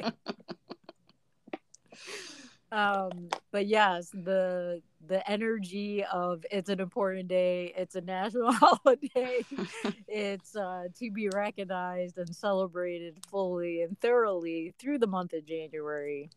Um, 2.72 3.28
but 3.52 3.66
yes, 3.66 4.10
the 4.10 4.82
the 5.06 5.28
energy 5.30 6.04
of 6.04 6.44
it's 6.50 6.68
an 6.68 6.80
important 6.80 7.28
day, 7.28 7.72
it's 7.76 7.94
a 7.94 8.00
national 8.00 8.52
holiday, 8.54 9.44
it's 10.08 10.56
uh, 10.56 10.88
to 10.98 11.10
be 11.10 11.28
recognized 11.28 12.18
and 12.18 12.34
celebrated 12.34 13.18
fully 13.30 13.82
and 13.82 13.98
thoroughly 14.00 14.74
through 14.78 14.98
the 14.98 15.06
month 15.06 15.32
of 15.32 15.44
January 15.46 16.30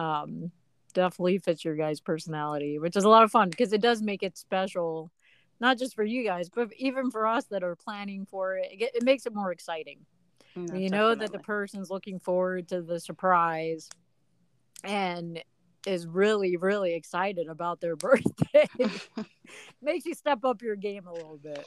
um, 0.00 0.50
definitely 0.92 1.38
fits 1.38 1.64
your 1.64 1.76
guys' 1.76 2.00
personality, 2.00 2.78
which 2.78 2.96
is 2.96 3.04
a 3.04 3.08
lot 3.08 3.22
of 3.22 3.30
fun 3.30 3.50
because 3.50 3.72
it 3.72 3.80
does 3.80 4.02
make 4.02 4.22
it 4.22 4.36
special, 4.36 5.10
not 5.60 5.78
just 5.78 5.94
for 5.94 6.04
you 6.04 6.24
guys, 6.24 6.48
but 6.48 6.70
even 6.78 7.10
for 7.10 7.26
us 7.26 7.44
that 7.46 7.62
are 7.62 7.76
planning 7.76 8.26
for 8.26 8.56
it. 8.56 8.68
It, 8.72 8.90
it 8.96 9.02
makes 9.02 9.26
it 9.26 9.34
more 9.34 9.52
exciting. 9.52 10.00
Mm, 10.56 10.62
you 10.62 10.66
definitely. 10.66 10.90
know 10.90 11.14
that 11.14 11.32
the 11.32 11.38
person's 11.38 11.90
looking 11.90 12.18
forward 12.18 12.68
to 12.68 12.82
the 12.82 12.98
surprise 12.98 13.88
and 14.82 15.42
is 15.86 16.06
really, 16.06 16.56
really 16.56 16.94
excited 16.94 17.48
about 17.48 17.80
their 17.80 17.96
birthday. 17.96 18.68
makes 19.82 20.06
you 20.06 20.14
step 20.14 20.44
up 20.44 20.62
your 20.62 20.76
game 20.76 21.06
a 21.06 21.12
little 21.12 21.38
bit. 21.38 21.66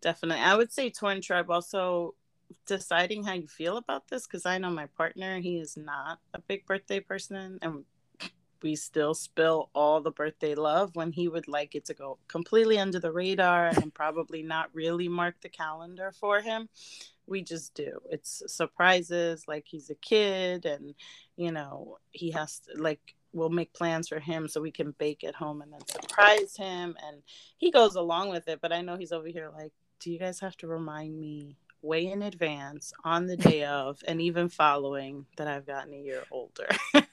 Definitely. 0.00 0.42
I 0.42 0.54
would 0.54 0.72
say 0.72 0.90
Twin 0.90 1.20
Tribe 1.20 1.50
also 1.50 2.14
deciding 2.66 3.24
how 3.24 3.32
you 3.32 3.48
feel 3.48 3.76
about 3.78 4.08
this 4.08 4.26
because 4.26 4.46
I 4.46 4.58
know 4.58 4.70
my 4.70 4.86
partner, 4.86 5.40
he 5.40 5.58
is 5.58 5.76
not 5.76 6.18
a 6.34 6.40
big 6.40 6.66
birthday 6.66 7.00
person, 7.00 7.58
and 7.62 7.84
we 8.62 8.74
still 8.76 9.14
spill 9.14 9.70
all 9.74 10.00
the 10.00 10.10
birthday 10.10 10.54
love 10.54 10.90
when 10.94 11.12
he 11.12 11.28
would 11.28 11.46
like 11.48 11.74
it 11.74 11.84
to 11.84 11.94
go 11.94 12.18
completely 12.28 12.78
under 12.78 12.98
the 12.98 13.12
radar 13.12 13.66
and 13.66 13.92
probably 13.92 14.42
not 14.42 14.70
really 14.72 15.06
mark 15.06 15.36
the 15.42 15.48
calendar 15.50 16.12
for 16.12 16.40
him. 16.40 16.68
We 17.26 17.42
just 17.42 17.74
do. 17.74 18.00
It's 18.10 18.42
surprises, 18.46 19.44
like 19.48 19.64
he's 19.66 19.90
a 19.90 19.94
kid, 19.94 20.66
and 20.66 20.94
you 21.36 21.52
know, 21.52 21.98
he 22.10 22.30
has 22.32 22.60
to 22.60 22.80
like 22.80 23.00
we'll 23.32 23.50
make 23.50 23.72
plans 23.72 24.08
for 24.08 24.20
him 24.20 24.46
so 24.46 24.60
we 24.60 24.70
can 24.70 24.94
bake 24.98 25.24
at 25.24 25.34
home 25.34 25.60
and 25.60 25.72
then 25.72 25.84
surprise 25.88 26.56
him 26.56 26.96
and 27.04 27.20
he 27.56 27.68
goes 27.72 27.96
along 27.96 28.30
with 28.30 28.46
it 28.46 28.60
but 28.62 28.72
i 28.72 28.80
know 28.80 28.96
he's 28.96 29.10
over 29.10 29.26
here 29.26 29.50
like 29.52 29.72
do 29.98 30.12
you 30.12 30.20
guys 30.20 30.38
have 30.38 30.56
to 30.56 30.68
remind 30.68 31.18
me 31.18 31.56
way 31.84 32.06
in 32.06 32.22
advance 32.22 32.92
on 33.04 33.26
the 33.26 33.36
day 33.36 33.64
of 33.64 34.02
and 34.08 34.20
even 34.20 34.48
following 34.48 35.26
that 35.36 35.46
I've 35.46 35.66
gotten 35.66 35.92
a 35.92 35.98
year 35.98 36.24
older. 36.30 36.66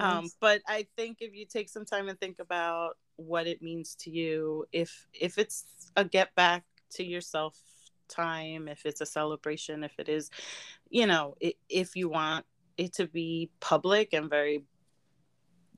um, 0.00 0.28
but 0.40 0.60
I 0.68 0.86
think 0.96 1.18
if 1.20 1.34
you 1.34 1.46
take 1.46 1.68
some 1.68 1.86
time 1.86 2.08
and 2.08 2.20
think 2.20 2.38
about 2.38 2.98
what 3.16 3.46
it 3.46 3.62
means 3.62 3.94
to 4.00 4.10
you, 4.10 4.66
if 4.72 5.06
if 5.14 5.38
it's 5.38 5.64
a 5.96 6.04
get 6.04 6.34
back 6.34 6.64
to 6.92 7.04
yourself 7.04 7.58
time, 8.10 8.68
if 8.68 8.84
it's 8.84 9.00
a 9.00 9.06
celebration, 9.06 9.84
if 9.84 9.98
it 9.98 10.08
is, 10.08 10.30
you 10.90 11.06
know, 11.06 11.36
if 11.68 11.96
you 11.96 12.08
want 12.08 12.44
it 12.76 12.92
to 12.94 13.06
be 13.06 13.50
public 13.60 14.12
and 14.12 14.28
very, 14.28 14.64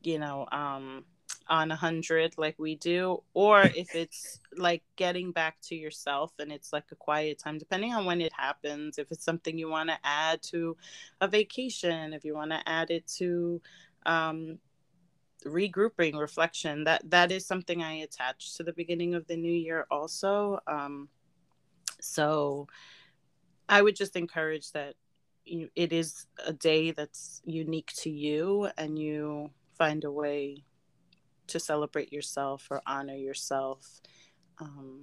you 0.02 0.18
know, 0.18 0.46
um, 0.50 1.04
on 1.48 1.70
a 1.70 1.76
hundred 1.76 2.34
like 2.38 2.58
we 2.58 2.76
do, 2.76 3.22
or 3.34 3.62
if 3.62 3.94
it's 3.94 4.40
like 4.56 4.82
getting 4.96 5.32
back 5.32 5.56
to 5.60 5.74
yourself 5.74 6.32
and 6.38 6.52
it's 6.52 6.72
like 6.72 6.84
a 6.92 6.96
quiet 6.96 7.38
time, 7.38 7.58
depending 7.58 7.92
on 7.92 8.04
when 8.04 8.20
it 8.20 8.32
happens. 8.32 8.98
If 8.98 9.10
it's 9.10 9.24
something 9.24 9.58
you 9.58 9.68
want 9.68 9.90
to 9.90 9.98
add 10.04 10.42
to 10.44 10.76
a 11.20 11.28
vacation, 11.28 12.12
if 12.12 12.24
you 12.24 12.34
want 12.34 12.50
to 12.52 12.68
add 12.68 12.90
it 12.90 13.06
to 13.18 13.60
um, 14.06 14.58
regrouping, 15.44 16.18
reflection, 16.18 16.84
that 16.84 17.10
that 17.10 17.32
is 17.32 17.46
something 17.46 17.82
I 17.82 17.94
attach 17.94 18.56
to 18.56 18.62
the 18.62 18.72
beginning 18.72 19.14
of 19.14 19.26
the 19.26 19.36
new 19.36 19.52
year 19.52 19.86
also. 19.90 20.58
Um, 20.66 21.08
so 22.02 22.66
I 23.68 23.80
would 23.80 23.96
just 23.96 24.16
encourage 24.16 24.72
that 24.72 24.94
you, 25.44 25.68
it 25.74 25.92
is 25.92 26.26
a 26.44 26.52
day 26.52 26.90
that's 26.90 27.40
unique 27.44 27.92
to 27.98 28.10
you 28.10 28.68
and 28.76 28.98
you 28.98 29.50
find 29.76 30.04
a 30.04 30.12
way 30.12 30.64
to 31.48 31.58
celebrate 31.58 32.12
yourself 32.12 32.68
or 32.70 32.80
honor 32.86 33.14
yourself 33.14 34.00
um, 34.60 35.00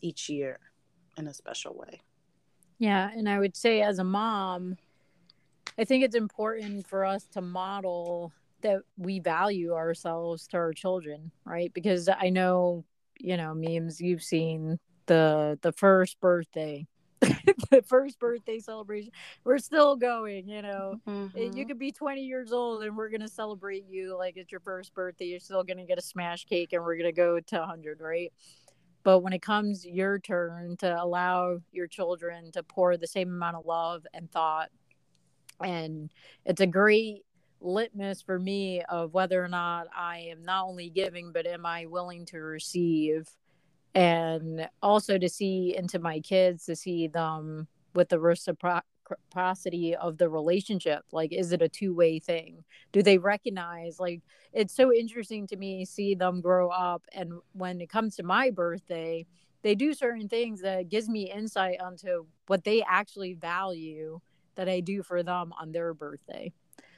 each 0.00 0.28
year 0.28 0.58
in 1.16 1.26
a 1.26 1.34
special 1.34 1.74
way. 1.74 2.00
Yeah, 2.78 3.10
and 3.14 3.28
I 3.28 3.38
would 3.38 3.56
say 3.56 3.82
as 3.82 3.98
a 3.98 4.04
mom, 4.04 4.76
I 5.78 5.84
think 5.84 6.04
it's 6.04 6.16
important 6.16 6.86
for 6.86 7.04
us 7.04 7.26
to 7.32 7.40
model 7.40 8.32
that 8.62 8.80
we 8.96 9.18
value 9.18 9.72
ourselves 9.72 10.46
to 10.48 10.56
our 10.56 10.72
children, 10.72 11.30
right? 11.44 11.72
Because 11.74 12.08
I 12.08 12.30
know, 12.30 12.84
you 13.18 13.36
know, 13.36 13.54
memes 13.54 14.00
you've 14.00 14.22
seen 14.22 14.78
the 15.12 15.58
the 15.60 15.72
first 15.72 16.18
birthday 16.20 16.86
the 17.70 17.84
first 17.86 18.18
birthday 18.18 18.58
celebration. 18.58 19.12
We're 19.44 19.58
still 19.58 19.94
going, 19.94 20.48
you 20.48 20.60
know. 20.60 21.00
Mm-hmm. 21.06 21.56
You 21.56 21.66
could 21.66 21.78
be 21.78 21.92
20 21.92 22.20
years 22.20 22.52
old 22.52 22.82
and 22.82 22.96
we're 22.96 23.10
going 23.10 23.20
to 23.20 23.28
celebrate 23.28 23.84
you 23.88 24.18
like 24.18 24.36
it's 24.36 24.50
your 24.50 24.60
first 24.60 24.92
birthday. 24.92 25.26
You're 25.26 25.38
still 25.38 25.62
going 25.62 25.76
to 25.76 25.84
get 25.84 25.98
a 25.98 26.02
smash 26.02 26.46
cake 26.46 26.72
and 26.72 26.82
we're 26.82 26.96
going 26.96 27.06
to 27.08 27.12
go 27.12 27.38
to 27.38 27.58
100, 27.58 28.00
right? 28.00 28.32
But 29.04 29.20
when 29.20 29.32
it 29.32 29.40
comes 29.40 29.86
your 29.86 30.18
turn 30.18 30.76
to 30.78 31.00
allow 31.00 31.60
your 31.70 31.86
children 31.86 32.50
to 32.52 32.64
pour 32.64 32.96
the 32.96 33.06
same 33.06 33.28
amount 33.28 33.54
of 33.54 33.66
love 33.66 34.04
and 34.12 34.28
thought, 34.28 34.70
and 35.60 36.10
it's 36.44 36.60
a 36.60 36.66
great 36.66 37.24
litmus 37.60 38.20
for 38.20 38.40
me 38.40 38.82
of 38.88 39.14
whether 39.14 39.44
or 39.44 39.48
not 39.48 39.86
I 39.96 40.30
am 40.32 40.44
not 40.44 40.64
only 40.64 40.90
giving, 40.90 41.30
but 41.30 41.46
am 41.46 41.66
I 41.66 41.86
willing 41.86 42.26
to 42.26 42.38
receive 42.38 43.28
and 43.94 44.68
also 44.82 45.18
to 45.18 45.28
see 45.28 45.74
into 45.76 45.98
my 45.98 46.20
kids 46.20 46.64
to 46.64 46.76
see 46.76 47.06
them 47.08 47.68
with 47.94 48.08
the 48.08 48.18
reciprocity 48.18 49.94
of 49.94 50.16
the 50.16 50.28
relationship 50.28 51.02
like 51.12 51.32
is 51.32 51.52
it 51.52 51.60
a 51.60 51.68
two-way 51.68 52.18
thing? 52.18 52.64
Do 52.92 53.02
they 53.02 53.18
recognize 53.18 54.00
like 54.00 54.22
it's 54.52 54.74
so 54.74 54.92
interesting 54.92 55.46
to 55.48 55.56
me 55.56 55.84
see 55.84 56.14
them 56.14 56.40
grow 56.40 56.70
up 56.70 57.02
and 57.12 57.34
when 57.52 57.80
it 57.80 57.90
comes 57.90 58.16
to 58.16 58.22
my 58.22 58.50
birthday 58.50 59.26
they 59.62 59.74
do 59.74 59.94
certain 59.94 60.28
things 60.28 60.62
that 60.62 60.88
gives 60.88 61.08
me 61.08 61.30
insight 61.30 61.80
onto 61.80 62.26
what 62.46 62.64
they 62.64 62.82
actually 62.82 63.34
value 63.34 64.18
that 64.54 64.68
i 64.68 64.80
do 64.80 65.02
for 65.02 65.22
them 65.22 65.52
on 65.60 65.72
their 65.72 65.94
birthday. 65.94 66.52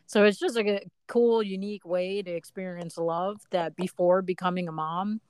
So 0.07 0.25
it's 0.25 0.39
just 0.39 0.55
like 0.55 0.67
a 0.67 0.83
cool 1.07 1.43
unique 1.43 1.85
way 1.87 2.23
to 2.23 2.31
experience 2.31 2.99
love 2.99 3.41
that 3.51 3.75
before 3.75 4.23
becoming 4.23 4.69
a 4.69 4.73
mom 4.73 5.21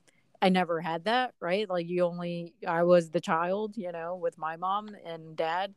I 0.44 0.50
never 0.50 0.78
had 0.82 1.04
that, 1.04 1.32
right? 1.40 1.66
Like 1.70 1.88
you 1.88 2.04
only 2.04 2.52
I 2.68 2.82
was 2.82 3.08
the 3.08 3.20
child, 3.20 3.78
you 3.78 3.90
know, 3.92 4.14
with 4.14 4.36
my 4.36 4.56
mom 4.56 4.90
and 5.06 5.34
dad. 5.34 5.74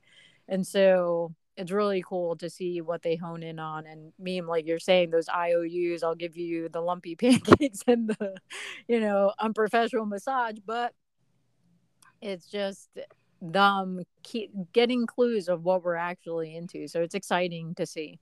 And 0.49 0.67
so 0.67 1.33
it's 1.55 1.71
really 1.71 2.03
cool 2.05 2.35
to 2.35 2.49
see 2.49 2.81
what 2.81 3.01
they 3.01 3.15
hone 3.15 3.43
in 3.43 3.59
on 3.59 3.85
and 3.85 4.11
meme 4.19 4.45
like 4.45 4.67
you're 4.67 4.77
saying 4.77 5.11
those 5.11 5.29
IOUs, 5.29 6.03
I'll 6.03 6.15
give 6.15 6.35
you 6.35 6.67
the 6.67 6.81
lumpy 6.81 7.15
pancakes 7.21 7.79
and 7.87 8.09
the, 8.09 8.35
you 8.89 8.99
know, 8.99 9.31
unprofessional 9.39 10.05
massage, 10.05 10.57
but 10.65 10.93
it's 12.21 12.47
just 12.47 12.89
them 13.41 14.01
keep 14.21 14.51
getting 14.73 15.05
clues 15.07 15.47
of 15.47 15.63
what 15.63 15.81
we're 15.81 15.95
actually 15.95 16.57
into. 16.57 16.89
So 16.89 17.01
it's 17.01 17.15
exciting 17.15 17.73
to 17.75 17.85
see. 17.85 18.19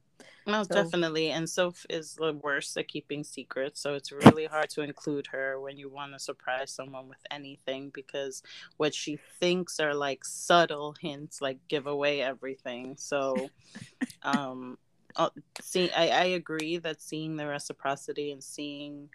No, 0.48 0.64
so. 0.64 0.70
definitely. 0.70 1.32
And 1.32 1.50
Soph 1.50 1.86
is 1.90 2.14
the 2.16 2.34
worst 2.34 2.78
at 2.78 2.88
keeping 2.88 3.24
secrets. 3.24 3.82
So 3.82 3.96
it's 3.96 4.12
really 4.12 4.46
hard 4.46 4.70
to 4.72 4.82
include 4.82 5.28
her 5.28 5.60
when 5.60 5.78
you 5.78 5.90
want 5.90 6.14
to 6.14 6.20
surprise 6.20 6.72
someone 6.72 7.08
with 7.08 7.24
anything 7.32 7.92
because 7.94 8.44
what 8.78 8.94
she 8.94 9.18
thinks 9.40 9.80
are 9.80 9.96
like 9.96 10.24
subtle 10.24 10.96
hints, 11.02 11.42
like 11.42 11.58
give 11.68 11.88
away 11.88 12.22
everything. 12.22 12.96
So, 12.98 13.50
um, 14.22 14.78
uh, 15.16 15.30
see, 15.62 15.90
I, 15.92 16.10
I 16.10 16.24
agree 16.26 16.78
that 16.78 17.02
seeing 17.02 17.38
the 17.38 17.48
reciprocity 17.48 18.32
and 18.32 18.44
seeing, 18.44 19.10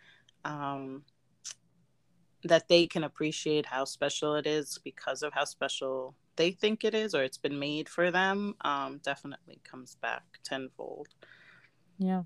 um, 0.45 1.05
that 2.43 2.69
they 2.69 2.87
can 2.87 3.05
appreciate 3.05 3.67
how 3.67 3.85
special 3.85 4.35
it 4.35 4.47
is 4.47 4.79
because 4.83 5.23
of 5.23 5.33
how 5.35 5.45
special 5.45 6.15
they 6.37 6.51
think 6.51 6.85
it 6.85 6.95
is 6.95 7.15
or 7.15 7.23
it's 7.23 7.39
been 7.39 7.59
made 7.59 7.89
for 7.89 8.11
them 8.11 8.55
um, 8.63 9.01
definitely 9.03 9.61
comes 9.65 9.97
back 9.97 10.25
tenfold 10.45 11.09
yeah 11.99 12.23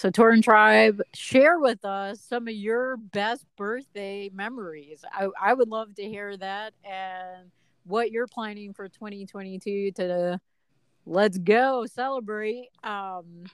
so 0.00 0.08
Torn 0.08 0.40
Tribe, 0.40 1.02
share 1.12 1.58
with 1.58 1.84
us 1.84 2.22
some 2.22 2.48
of 2.48 2.54
your 2.54 2.96
best 2.96 3.44
birthday 3.58 4.30
memories. 4.32 5.04
I, 5.12 5.28
I 5.38 5.52
would 5.52 5.68
love 5.68 5.94
to 5.96 6.02
hear 6.02 6.34
that 6.38 6.72
and 6.84 7.50
what 7.84 8.10
you're 8.10 8.26
planning 8.26 8.72
for 8.72 8.88
2022 8.88 9.92
to 9.92 10.40
let's 11.04 11.36
go 11.36 11.84
celebrate. 11.84 12.68
Um, 12.82 13.44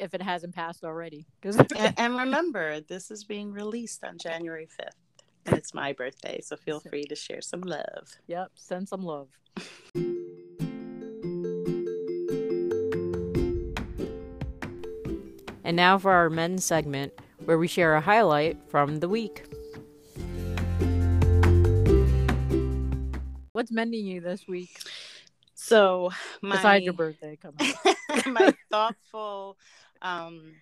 if 0.00 0.12
it 0.12 0.20
hasn't 0.20 0.54
passed 0.54 0.84
already. 0.84 1.26
and, 1.44 1.94
and 1.96 2.18
remember, 2.18 2.80
this 2.80 3.12
is 3.12 3.22
being 3.22 3.52
released 3.52 4.04
on 4.04 4.18
January 4.18 4.68
5th 4.80 4.90
and 5.46 5.56
it's 5.56 5.72
my 5.72 5.92
birthday. 5.92 6.40
So 6.42 6.56
feel 6.56 6.80
free 6.80 7.04
to 7.04 7.14
share 7.14 7.40
some 7.40 7.60
love. 7.60 8.16
Yep, 8.26 8.50
send 8.56 8.88
some 8.88 9.02
love. 9.02 9.28
And 15.64 15.76
now 15.76 15.98
for 15.98 16.12
our 16.12 16.30
mends 16.30 16.64
segment, 16.64 17.12
where 17.44 17.58
we 17.58 17.66
share 17.66 17.94
a 17.94 18.00
highlight 18.00 18.58
from 18.68 19.00
the 19.00 19.08
week. 19.08 19.44
What's 23.52 23.72
mending 23.72 24.06
you 24.06 24.20
this 24.20 24.46
week? 24.46 24.78
So, 25.54 26.12
my, 26.42 26.56
besides 26.56 26.84
your 26.84 26.92
birthday 26.92 27.36
coming, 27.36 27.72
my 28.26 28.54
thoughtful 28.70 29.56
um, 30.02 30.52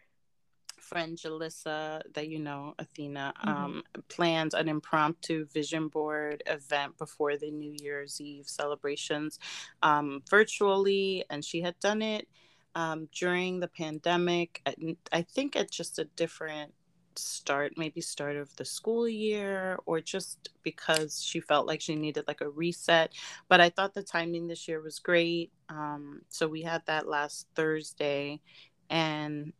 friend 0.94 1.18
Jalissa, 1.18 2.02
that 2.12 2.28
you 2.28 2.38
know, 2.38 2.72
Athena, 2.78 3.34
mm-hmm. 3.36 3.48
um, 3.48 3.82
planned 4.08 4.54
an 4.54 4.68
impromptu 4.68 5.44
vision 5.46 5.88
board 5.88 6.44
event 6.46 6.96
before 6.98 7.36
the 7.36 7.50
New 7.50 7.74
Year's 7.82 8.20
Eve 8.20 8.48
celebrations 8.48 9.40
um, 9.82 10.22
virtually, 10.30 11.24
and 11.30 11.44
she 11.44 11.60
had 11.60 11.76
done 11.80 12.00
it 12.00 12.28
um, 12.76 13.08
during 13.12 13.58
the 13.58 13.66
pandemic. 13.66 14.62
I, 14.64 14.96
I 15.10 15.22
think 15.22 15.56
at 15.56 15.68
just 15.68 15.98
a 15.98 16.04
different 16.04 16.72
start, 17.16 17.72
maybe 17.76 18.00
start 18.00 18.36
of 18.36 18.54
the 18.54 18.64
school 18.64 19.08
year, 19.08 19.76
or 19.86 20.00
just 20.00 20.50
because 20.62 21.20
she 21.20 21.40
felt 21.40 21.66
like 21.66 21.80
she 21.80 21.96
needed 21.96 22.28
like 22.28 22.40
a 22.40 22.48
reset. 22.48 23.12
But 23.48 23.60
I 23.60 23.68
thought 23.68 23.94
the 23.94 24.04
timing 24.04 24.46
this 24.46 24.68
year 24.68 24.80
was 24.80 25.00
great. 25.00 25.50
Um, 25.68 26.22
so 26.28 26.46
we 26.46 26.62
had 26.62 26.82
that 26.86 27.08
last 27.08 27.48
Thursday, 27.56 28.40
and 28.88 29.52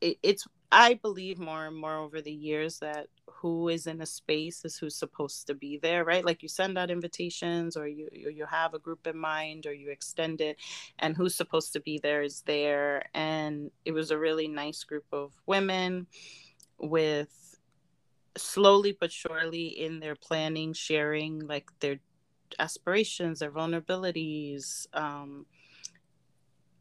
it, 0.00 0.18
it's 0.22 0.46
I 0.72 0.94
believe 0.94 1.38
more 1.38 1.66
and 1.66 1.76
more 1.76 1.96
over 1.96 2.20
the 2.20 2.32
years 2.32 2.78
that 2.78 3.08
who 3.26 3.68
is 3.68 3.86
in 3.86 4.00
a 4.00 4.06
space 4.06 4.64
is 4.64 4.76
who's 4.76 4.96
supposed 4.96 5.46
to 5.46 5.54
be 5.54 5.78
there, 5.78 6.04
right? 6.04 6.24
Like 6.24 6.42
you 6.42 6.48
send 6.48 6.78
out 6.78 6.90
invitations 6.90 7.76
or 7.76 7.88
you 7.88 8.08
you 8.12 8.46
have 8.46 8.74
a 8.74 8.78
group 8.78 9.06
in 9.06 9.16
mind 9.18 9.66
or 9.66 9.72
you 9.72 9.90
extend 9.90 10.40
it 10.40 10.58
and 10.98 11.16
who's 11.16 11.34
supposed 11.34 11.72
to 11.72 11.80
be 11.80 11.98
there 11.98 12.22
is 12.22 12.42
there 12.42 13.04
and 13.14 13.70
it 13.84 13.92
was 13.92 14.10
a 14.10 14.18
really 14.18 14.48
nice 14.48 14.84
group 14.84 15.06
of 15.12 15.32
women 15.46 16.06
with 16.78 17.58
slowly 18.36 18.96
but 18.98 19.10
surely 19.10 19.66
in 19.66 20.00
their 20.00 20.14
planning 20.14 20.72
sharing 20.72 21.46
like 21.46 21.68
their 21.80 21.98
aspirations, 22.58 23.38
their 23.40 23.50
vulnerabilities, 23.50 24.86
um, 24.94 25.46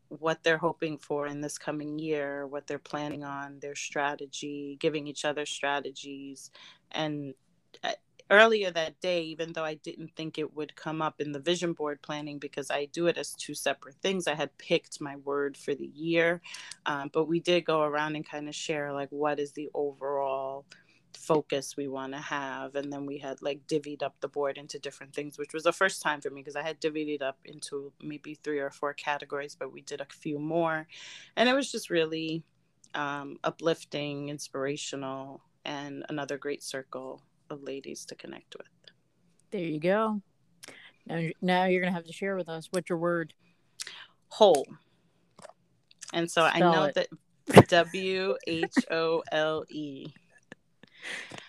what 0.09 0.43
they're 0.43 0.57
hoping 0.57 0.97
for 0.97 1.27
in 1.27 1.41
this 1.41 1.57
coming 1.57 1.99
year, 1.99 2.45
what 2.45 2.67
they're 2.67 2.79
planning 2.79 3.23
on, 3.23 3.59
their 3.59 3.75
strategy, 3.75 4.77
giving 4.79 5.07
each 5.07 5.23
other 5.23 5.45
strategies. 5.45 6.51
And 6.91 7.33
uh, 7.83 7.93
earlier 8.31 8.71
that 8.71 8.99
day, 9.01 9.21
even 9.23 9.53
though 9.53 9.63
I 9.63 9.75
didn't 9.75 10.15
think 10.15 10.37
it 10.37 10.55
would 10.55 10.75
come 10.75 11.01
up 11.01 11.21
in 11.21 11.31
the 11.31 11.39
vision 11.39 11.73
board 11.73 12.01
planning 12.01 12.39
because 12.39 12.71
I 12.71 12.85
do 12.85 13.07
it 13.07 13.17
as 13.17 13.33
two 13.33 13.53
separate 13.53 13.95
things, 14.01 14.27
I 14.27 14.35
had 14.35 14.57
picked 14.57 14.99
my 14.99 15.15
word 15.17 15.55
for 15.57 15.75
the 15.75 15.87
year. 15.87 16.41
Um, 16.85 17.09
but 17.13 17.25
we 17.25 17.39
did 17.39 17.65
go 17.65 17.81
around 17.81 18.15
and 18.15 18.27
kind 18.27 18.47
of 18.47 18.55
share 18.55 18.91
like 18.93 19.09
what 19.11 19.39
is 19.39 19.51
the 19.53 19.69
overall 19.73 20.65
focus 21.13 21.75
we 21.75 21.87
want 21.87 22.13
to 22.13 22.19
have 22.19 22.75
and 22.75 22.91
then 22.91 23.05
we 23.05 23.17
had 23.17 23.41
like 23.41 23.65
divvied 23.67 24.03
up 24.03 24.15
the 24.21 24.27
board 24.27 24.57
into 24.57 24.79
different 24.79 25.13
things 25.13 25.37
which 25.37 25.53
was 25.53 25.63
the 25.63 25.71
first 25.71 26.01
time 26.01 26.21
for 26.21 26.29
me 26.29 26.41
because 26.41 26.55
i 26.55 26.61
had 26.61 26.79
divvied 26.79 27.15
it 27.15 27.21
up 27.21 27.37
into 27.45 27.91
maybe 28.01 28.35
three 28.35 28.59
or 28.59 28.69
four 28.69 28.93
categories 28.93 29.55
but 29.57 29.73
we 29.73 29.81
did 29.81 30.01
a 30.01 30.07
few 30.09 30.39
more 30.39 30.87
and 31.35 31.49
it 31.49 31.53
was 31.53 31.71
just 31.71 31.89
really 31.89 32.43
um, 32.93 33.37
uplifting 33.43 34.29
inspirational 34.29 35.41
and 35.65 36.05
another 36.09 36.37
great 36.37 36.63
circle 36.63 37.21
of 37.49 37.63
ladies 37.63 38.05
to 38.05 38.15
connect 38.15 38.55
with. 38.57 38.67
There 39.51 39.61
you 39.61 39.79
go. 39.79 40.21
Now, 41.05 41.27
now 41.41 41.65
you're 41.65 41.81
gonna 41.81 41.93
have 41.93 42.05
to 42.05 42.13
share 42.13 42.35
with 42.35 42.49
us 42.49 42.67
what's 42.71 42.89
your 42.89 42.97
word 42.97 43.33
whole. 44.29 44.67
And 46.13 46.29
so 46.29 46.47
Spell 46.47 46.69
i 46.69 46.71
know 46.71 46.83
it. 46.85 46.95
that 46.95 47.07
w 47.69 48.35
h 48.45 48.85
o 48.91 49.23
l 49.31 49.65
e 49.69 50.07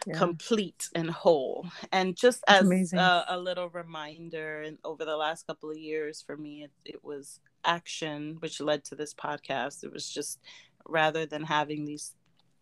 yeah. 0.07 0.17
complete 0.17 0.89
and 0.95 1.11
whole. 1.11 1.69
And 1.93 2.17
just 2.17 2.43
as 2.49 2.93
a, 2.93 3.25
a, 3.29 3.39
little 3.39 3.69
reminder, 3.69 4.63
and 4.63 4.79
over 4.85 5.05
the 5.05 5.17
last 5.17 5.47
couple 5.47 5.71
of 5.71 5.77
years 5.77 6.23
for 6.23 6.37
me, 6.37 6.65
it, 6.65 6.73
it 6.85 7.05
was 7.05 7.41
action, 7.65 8.37
which 8.41 8.61
led 8.61 8.85
to 8.85 8.95
this 8.95 9.15
podcast. 9.15 9.85
It 9.85 9.93
was 9.93 10.09
just 10.09 10.41
rather 10.87 11.27
than 11.27 11.45
having 11.45 11.85
these 11.85 12.15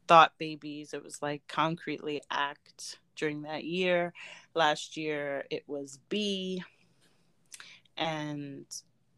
thought 0.08 0.32
babies, 0.38 0.94
it 0.94 1.04
was 1.04 1.22
like 1.22 1.46
concretely 1.46 2.22
act 2.30 2.98
during 3.14 3.42
that 3.42 3.64
year. 3.64 4.12
Last 4.54 4.96
year, 4.96 5.44
it 5.50 5.64
was 5.66 5.98
be, 6.08 6.62
and 7.96 8.64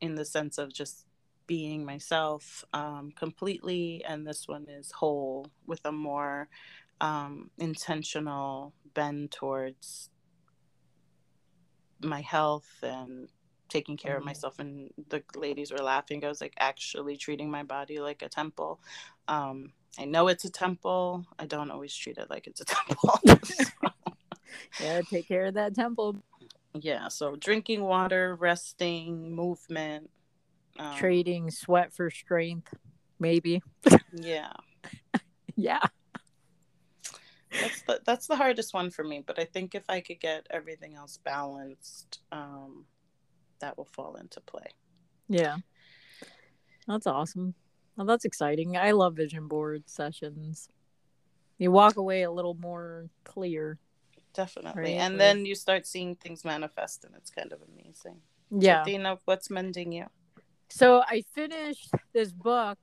in 0.00 0.14
the 0.16 0.24
sense 0.24 0.58
of 0.58 0.72
just 0.72 1.06
being 1.46 1.84
myself 1.84 2.64
um, 2.72 3.12
completely. 3.16 4.04
And 4.06 4.26
this 4.26 4.46
one 4.46 4.66
is 4.68 4.90
whole 4.90 5.48
with 5.66 5.80
a 5.84 5.92
more 5.92 6.48
um, 7.00 7.50
intentional 7.58 8.72
bend 8.94 9.30
towards 9.30 10.10
my 12.02 12.20
health 12.20 12.68
and 12.82 13.28
taking 13.68 13.96
care 13.96 14.12
mm-hmm. 14.12 14.18
of 14.18 14.24
myself 14.24 14.58
and 14.58 14.90
the 15.08 15.22
ladies 15.36 15.70
were 15.70 15.78
laughing. 15.78 16.24
I 16.24 16.28
was 16.28 16.40
like 16.40 16.54
actually 16.58 17.16
treating 17.16 17.50
my 17.50 17.62
body 17.62 18.00
like 18.00 18.22
a 18.22 18.28
temple. 18.28 18.80
Um, 19.28 19.72
i 19.98 20.04
know 20.04 20.28
it's 20.28 20.44
a 20.44 20.50
temple. 20.50 21.26
I 21.38 21.46
don't 21.46 21.70
always 21.70 21.94
treat 21.94 22.18
it 22.18 22.30
like 22.30 22.46
it's 22.46 22.60
a 22.60 22.64
temple. 22.66 23.20
Yeah 24.80 25.00
take 25.08 25.28
care 25.28 25.46
of 25.46 25.54
that 25.54 25.74
temple. 25.74 26.16
Yeah 26.74 27.08
so 27.08 27.36
drinking 27.36 27.82
water 27.82 28.36
resting 28.36 29.34
movement 29.34 30.10
um, 30.78 30.96
trading 30.96 31.50
sweat 31.50 31.92
for 31.92 32.10
strength 32.10 32.74
maybe. 33.18 33.62
Yeah. 34.12 34.52
Yeah 35.56 35.80
that's 37.52 37.82
the 37.82 38.00
that's 38.04 38.26
the 38.26 38.36
hardest 38.36 38.72
one 38.74 38.90
for 38.90 39.02
me 39.02 39.22
but 39.26 39.38
i 39.38 39.44
think 39.44 39.74
if 39.74 39.84
i 39.88 40.00
could 40.00 40.20
get 40.20 40.46
everything 40.50 40.94
else 40.94 41.18
balanced 41.24 42.20
um 42.32 42.84
that 43.60 43.76
will 43.78 43.86
fall 43.86 44.16
into 44.16 44.40
play. 44.40 44.66
Yeah. 45.28 45.56
That's 46.88 47.06
awesome. 47.06 47.54
Well 47.96 48.06
that's 48.06 48.24
exciting. 48.24 48.76
I 48.76 48.90
love 48.90 49.16
vision 49.16 49.46
board 49.46 49.84
sessions. 49.86 50.68
You 51.58 51.70
walk 51.70 51.96
away 51.96 52.22
a 52.22 52.30
little 52.30 52.54
more 52.54 53.08
clear. 53.24 53.78
Definitely. 54.32 54.82
Right? 54.82 55.00
and 55.00 55.20
then 55.20 55.44
you 55.44 55.54
start 55.54 55.86
seeing 55.86 56.16
things 56.16 56.44
manifest 56.44 57.04
and 57.04 57.14
it's 57.16 57.30
kind 57.30 57.52
of 57.52 57.60
amazing. 57.62 58.20
Yeah. 58.50 58.82
Dina, 58.84 59.18
what's 59.24 59.50
mending 59.50 59.92
you? 59.92 60.06
So 60.72 61.02
i 61.06 61.22
finished 61.34 61.90
this 62.12 62.32
book 62.32 62.78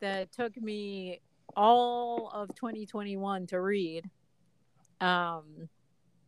that 0.00 0.32
took 0.32 0.56
me 0.56 1.20
all 1.56 2.30
of 2.34 2.54
2021 2.54 3.46
to 3.46 3.60
read 3.60 4.04
um 5.00 5.68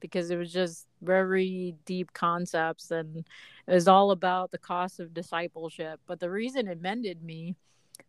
because 0.01 0.31
it 0.31 0.37
was 0.37 0.53
just 0.53 0.87
very 1.03 1.75
deep 1.85 2.13
concepts 2.13 2.91
and 2.91 3.25
it 3.67 3.75
was 3.75 3.89
all 3.89 4.11
about 4.11 4.51
the 4.51 4.59
cost 4.59 5.01
of 5.01 5.15
discipleship 5.15 6.01
but 6.07 6.21
the 6.21 6.31
reason 6.31 6.69
it 6.69 6.81
mended 6.81 7.23
me 7.23 7.55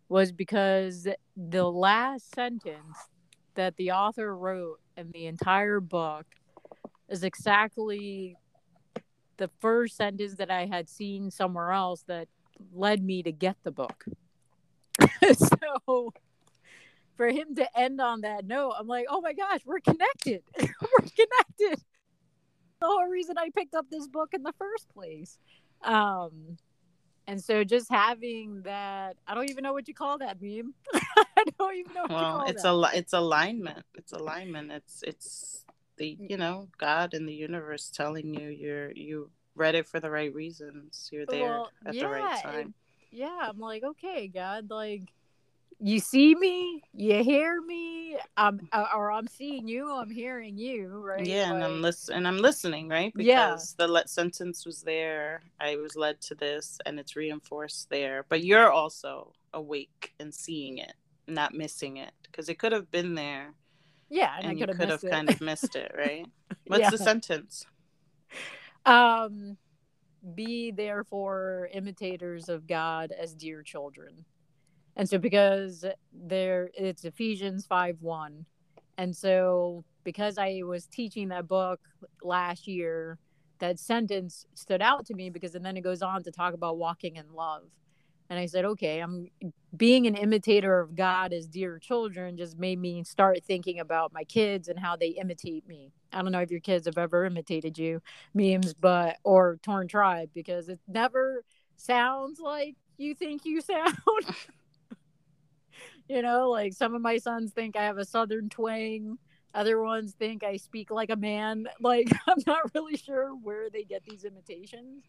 was 0.08 0.32
because 0.32 1.08
the 1.36 1.70
last 1.70 2.34
sentence 2.34 2.98
that 3.56 3.76
the 3.78 3.92
author 3.92 4.36
wrote 4.36 4.80
in 4.98 5.12
the 5.12 5.26
entire 5.26 5.80
book 5.80 6.26
is 7.10 7.24
exactly 7.24 8.38
the 9.38 9.50
first 9.60 9.96
sentence 9.96 10.36
that 10.36 10.52
I 10.52 10.66
had 10.66 10.90
seen 10.90 11.32
somewhere 11.32 11.72
else 11.72 12.04
that 12.08 12.28
led 12.74 13.04
me 13.04 13.24
to 13.24 13.32
get 13.32 13.56
the 13.64 13.72
book. 13.72 14.06
so 15.34 16.14
for 17.20 17.28
him 17.28 17.54
to 17.54 17.78
end 17.78 18.00
on 18.00 18.22
that 18.22 18.46
note, 18.48 18.76
I'm 18.80 18.88
like, 18.88 19.08
oh 19.10 19.20
my 19.20 19.34
gosh, 19.34 19.60
we're 19.66 19.82
connected. 19.82 20.42
we're 20.58 21.10
connected. 21.10 21.84
The 22.80 22.88
whole 22.88 23.10
reason 23.10 23.38
I 23.38 23.50
picked 23.54 23.76
up 23.76 23.88
this 23.92 24.08
book 24.08 24.30
in 24.34 24.42
the 24.42 24.54
first 24.58 24.88
place. 24.94 25.38
Um, 25.84 26.58
and 27.28 27.44
so 27.44 27.66
just 27.66 27.92
having 27.92 28.62
that, 28.62 29.18
I 29.28 29.36
don't 29.36 29.50
even 29.50 29.64
know 29.64 29.74
what 29.74 29.90
you 29.90 29.94
call 29.94 30.20
that 30.20 30.42
meme. 30.42 30.74
I 30.94 31.44
don't 31.60 31.76
even 31.76 31.94
know. 31.94 32.06
well, 32.10 32.46
it's 32.48 32.64
that. 32.64 32.74
a 32.74 32.90
it's 32.94 33.12
alignment. 33.12 33.84
It's 33.96 34.14
alignment. 34.14 34.72
It's 34.72 35.04
it's 35.06 35.66
the 35.98 36.18
you 36.18 36.38
know 36.38 36.70
God 36.78 37.14
and 37.14 37.28
the 37.28 37.34
universe 37.34 37.92
telling 37.94 38.34
you 38.34 38.48
you're 38.48 38.92
you 38.94 39.30
read 39.56 39.76
it 39.76 39.90
for 39.90 40.00
the 40.00 40.10
right 40.10 40.34
reasons. 40.34 41.10
You're 41.12 41.26
there 41.26 41.50
well, 41.50 41.72
at 41.86 41.96
yeah, 41.96 42.04
the 42.04 42.10
right 42.10 42.42
time. 42.42 42.74
yeah, 43.12 43.40
I'm 43.42 43.60
like, 43.60 43.84
okay, 43.84 44.30
God, 44.30 44.70
like 44.70 45.04
you 45.80 46.00
see 46.00 46.36
me, 46.36 46.84
you 46.94 47.24
hear 47.24 47.62
me, 47.62 48.18
um, 48.36 48.60
or 48.74 49.12
I'm 49.12 49.28
seeing 49.28 49.68
you, 49.68 49.90
I'm 49.92 50.10
hearing 50.10 50.58
you, 50.58 51.02
right? 51.06 51.26
Yeah, 51.26 51.44
like, 51.44 51.54
and 51.54 51.64
I'm 51.64 51.82
listening, 51.82 52.18
and 52.18 52.28
I'm 52.28 52.38
listening, 52.38 52.90
right? 52.90 53.14
Because 53.16 53.76
yeah. 53.78 53.86
the 53.86 53.92
let 53.92 54.10
sentence 54.10 54.66
was 54.66 54.82
there, 54.82 55.42
I 55.60 55.78
was 55.78 55.96
led 55.96 56.20
to 56.22 56.36
this, 56.36 56.80
and 56.86 57.00
it's 57.00 57.16
reinforced 57.16 57.90
there. 57.90 58.26
But 58.28 58.44
you're 58.44 58.72
also 58.72 59.32
awake 59.54 60.14
and 60.20 60.34
seeing 60.34 60.80
it, 60.80 60.94
not 61.28 61.54
missing 61.54 61.98
it, 61.98 62.12
because 62.24 62.50
it 62.50 62.60
could 62.60 62.74
have 62.74 62.92
been 62.92 63.16
there. 63.16 63.54
Yeah, 64.10 64.34
and, 64.38 64.52
and 64.52 64.60
you 64.60 64.68
could 64.68 64.90
have 64.90 65.02
kind 65.02 65.30
of 65.30 65.40
missed 65.40 65.76
it, 65.76 65.94
right? 65.98 66.26
What's 66.68 66.82
yeah. 66.82 66.90
the 66.90 66.98
sentence? 66.98 67.66
Um, 68.86 69.58
be 70.36 70.72
therefore 70.72 71.70
imitators 71.74 72.50
of 72.50 72.68
God 72.68 73.14
as 73.18 73.34
dear 73.34 73.64
children. 73.64 74.26
And 75.00 75.08
so 75.08 75.18
because 75.18 75.86
there 76.12 76.70
it's 76.74 77.06
Ephesians 77.06 77.66
5 77.66 78.02
1. 78.02 78.46
And 78.98 79.16
so 79.16 79.86
because 80.04 80.38
I 80.38 80.60
was 80.66 80.88
teaching 80.88 81.30
that 81.30 81.48
book 81.48 81.80
last 82.22 82.68
year, 82.68 83.18
that 83.60 83.80
sentence 83.80 84.46
stood 84.56 84.82
out 84.82 85.06
to 85.06 85.14
me 85.14 85.30
because 85.30 85.56
and 85.56 85.66
then 85.66 85.78
it 85.78 85.86
goes 85.86 86.02
on 86.02 86.24
to 86.24 86.32
talk 86.32 86.54
about 86.54 86.78
walking 86.78 87.16
in 87.16 87.32
love. 87.34 87.64
And 88.30 88.38
I 88.38 88.46
said, 88.46 88.66
okay, 88.66 89.00
I'm 89.00 89.28
being 89.78 90.06
an 90.06 90.16
imitator 90.16 90.82
of 90.82 90.98
God 90.98 91.32
as 91.32 91.48
dear 91.48 91.80
children 91.80 92.36
just 92.36 92.60
made 92.60 92.78
me 92.78 93.06
start 93.06 93.42
thinking 93.42 93.80
about 93.80 94.12
my 94.12 94.26
kids 94.26 94.68
and 94.68 94.78
how 94.78 94.98
they 94.98 95.08
imitate 95.08 95.66
me. 95.66 95.94
I 96.12 96.22
don't 96.22 96.34
know 96.34 96.42
if 96.42 96.52
your 96.52 96.60
kids 96.60 96.88
have 96.88 96.98
ever 96.98 97.24
imitated 97.24 97.78
you, 97.78 98.02
memes, 98.34 98.74
but 98.74 99.16
or 99.24 99.60
torn 99.64 99.88
tribe, 99.88 100.32
because 100.34 100.68
it 100.68 100.80
never 100.90 101.46
sounds 101.78 102.42
like 102.42 102.76
you 102.98 103.16
think 103.16 103.46
you 103.46 103.62
sound. 103.62 103.96
You 106.10 106.24
know, 106.24 106.50
like 106.50 106.74
some 106.74 106.96
of 106.96 107.02
my 107.02 107.18
sons 107.18 107.52
think 107.52 107.78
I 107.78 107.84
have 107.84 108.00
a 108.00 108.06
southern 108.06 108.50
twang. 108.50 109.18
Other 109.54 109.82
ones 109.82 110.14
think 110.18 110.44
I 110.44 110.58
speak 110.58 110.92
like 110.92 111.12
a 111.12 111.16
man. 111.16 111.68
Like 111.80 112.12
I'm 112.28 112.40
not 112.46 112.74
really 112.76 112.98
sure 112.98 113.30
where 113.30 113.70
they 113.70 113.84
get 113.84 114.04
these 114.04 114.26
imitations 114.26 115.04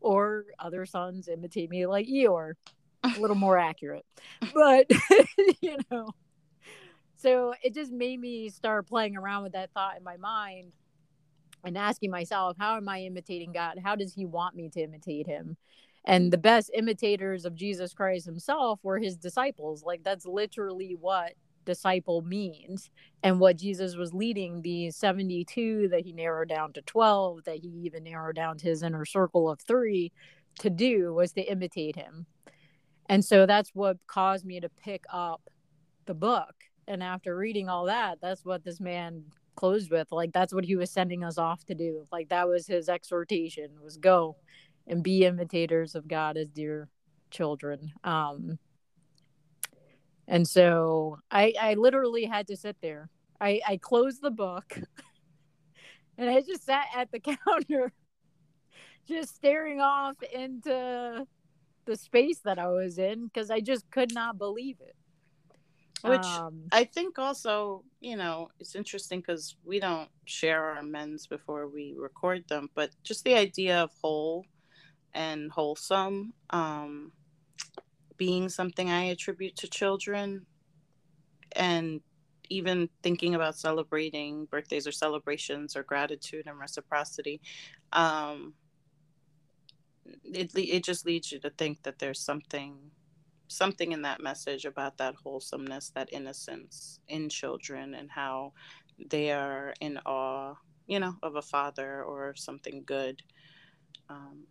or 0.00 0.46
other 0.58 0.86
sons 0.86 1.28
imitate 1.28 1.68
me 1.68 1.86
like 1.86 2.06
Eeyore, 2.06 2.54
a 3.04 3.20
little 3.20 3.36
more 3.36 3.58
accurate. 3.70 4.06
But, 4.54 4.86
you 5.60 5.76
know, 5.90 6.08
so 7.16 7.52
it 7.62 7.74
just 7.74 7.92
made 7.92 8.18
me 8.18 8.48
start 8.48 8.86
playing 8.86 9.16
around 9.16 9.42
with 9.42 9.52
that 9.52 9.72
thought 9.72 9.98
in 9.98 10.04
my 10.04 10.16
mind 10.16 10.72
and 11.64 11.76
asking 11.76 12.10
myself, 12.10 12.56
how 12.58 12.76
am 12.76 12.88
I 12.88 13.02
imitating 13.02 13.52
God? 13.52 13.78
How 13.82 13.94
does 13.94 14.14
He 14.14 14.24
want 14.24 14.56
me 14.56 14.70
to 14.70 14.80
imitate 14.80 15.26
Him? 15.26 15.56
And 16.04 16.32
the 16.32 16.38
best 16.38 16.70
imitators 16.74 17.44
of 17.44 17.54
Jesus 17.54 17.92
Christ 17.92 18.26
Himself 18.26 18.80
were 18.82 18.98
His 18.98 19.16
disciples. 19.16 19.82
Like, 19.84 20.02
that's 20.02 20.26
literally 20.26 20.96
what 20.98 21.34
disciple 21.64 22.22
means 22.22 22.90
and 23.22 23.38
what 23.38 23.56
Jesus 23.56 23.94
was 23.94 24.14
leading 24.14 24.62
the 24.62 24.90
72 24.90 25.88
that 25.90 26.00
he 26.00 26.12
narrowed 26.12 26.48
down 26.48 26.72
to 26.72 26.82
12 26.82 27.44
that 27.44 27.58
he 27.58 27.68
even 27.68 28.02
narrowed 28.04 28.34
down 28.34 28.56
to 28.56 28.66
his 28.66 28.82
inner 28.82 29.04
circle 29.04 29.48
of 29.48 29.60
3 29.60 30.10
to 30.60 30.70
do 30.70 31.12
was 31.12 31.32
to 31.32 31.42
imitate 31.42 31.96
him. 31.96 32.26
And 33.08 33.24
so 33.24 33.44
that's 33.44 33.70
what 33.74 33.98
caused 34.06 34.46
me 34.46 34.58
to 34.60 34.68
pick 34.68 35.04
up 35.12 35.42
the 36.06 36.14
book 36.14 36.54
and 36.88 37.02
after 37.02 37.36
reading 37.36 37.68
all 37.68 37.84
that 37.84 38.18
that's 38.20 38.44
what 38.44 38.64
this 38.64 38.80
man 38.80 39.22
closed 39.54 39.90
with 39.90 40.08
like 40.10 40.32
that's 40.32 40.52
what 40.52 40.64
he 40.64 40.74
was 40.74 40.90
sending 40.90 41.22
us 41.22 41.38
off 41.38 41.64
to 41.64 41.74
do 41.74 42.04
like 42.10 42.28
that 42.28 42.48
was 42.48 42.66
his 42.66 42.88
exhortation 42.88 43.70
was 43.82 43.96
go 43.96 44.36
and 44.90 45.02
be 45.02 45.24
imitators 45.24 45.94
of 45.94 46.06
God 46.06 46.36
as 46.36 46.48
dear 46.48 46.88
children 47.30 47.92
um 48.04 48.58
and 50.30 50.46
so 50.46 51.18
I, 51.28 51.52
I 51.60 51.74
literally 51.74 52.24
had 52.24 52.46
to 52.46 52.56
sit 52.56 52.76
there. 52.80 53.10
I, 53.40 53.60
I 53.66 53.76
closed 53.78 54.22
the 54.22 54.30
book 54.30 54.78
and 56.18 56.30
I 56.30 56.40
just 56.40 56.64
sat 56.64 56.86
at 56.96 57.10
the 57.10 57.18
counter, 57.48 57.92
just 59.08 59.34
staring 59.34 59.80
off 59.80 60.14
into 60.32 61.26
the 61.84 61.96
space 61.96 62.38
that 62.44 62.60
I 62.60 62.68
was 62.68 62.98
in 62.98 63.26
because 63.26 63.50
I 63.50 63.58
just 63.58 63.90
could 63.90 64.14
not 64.14 64.38
believe 64.38 64.76
it. 64.80 64.94
Which 66.04 66.20
um, 66.20 66.62
I 66.70 66.84
think 66.84 67.18
also, 67.18 67.82
you 68.00 68.16
know, 68.16 68.50
it's 68.60 68.76
interesting 68.76 69.18
because 69.18 69.56
we 69.64 69.80
don't 69.80 70.08
share 70.26 70.64
our 70.64 70.82
mends 70.82 71.26
before 71.26 71.66
we 71.66 71.96
record 71.98 72.46
them, 72.48 72.70
but 72.76 72.90
just 73.02 73.24
the 73.24 73.34
idea 73.34 73.82
of 73.82 73.90
whole 74.00 74.46
and 75.14 75.50
wholesome. 75.50 76.32
Um, 76.50 77.12
being 78.16 78.48
something 78.48 78.90
I 78.90 79.04
attribute 79.04 79.56
to 79.56 79.68
children. 79.68 80.44
And 81.56 82.00
even 82.50 82.88
thinking 83.02 83.34
about 83.34 83.56
celebrating 83.56 84.44
birthdays 84.46 84.86
or 84.86 84.92
celebrations 84.92 85.74
or 85.76 85.82
gratitude 85.82 86.46
and 86.46 86.58
reciprocity, 86.58 87.40
um, 87.92 88.52
it, 90.24 90.50
it 90.54 90.84
just 90.84 91.06
leads 91.06 91.32
you 91.32 91.38
to 91.40 91.50
think 91.50 91.82
that 91.82 91.98
there's 91.98 92.20
something 92.20 92.76
something 93.48 93.90
in 93.90 94.02
that 94.02 94.22
message 94.22 94.64
about 94.64 94.96
that 94.98 95.14
wholesomeness 95.16 95.90
that 95.90 96.12
innocence 96.12 97.00
in 97.08 97.28
children 97.28 97.94
and 97.94 98.08
how 98.08 98.52
they 99.08 99.32
are 99.32 99.74
in 99.80 99.98
awe 100.06 100.54
you 100.86 101.00
know 101.00 101.16
of 101.22 101.34
a 101.34 101.42
father 101.42 102.04
or 102.04 102.32
something 102.36 102.84
good 102.86 103.20
um, 104.08 104.44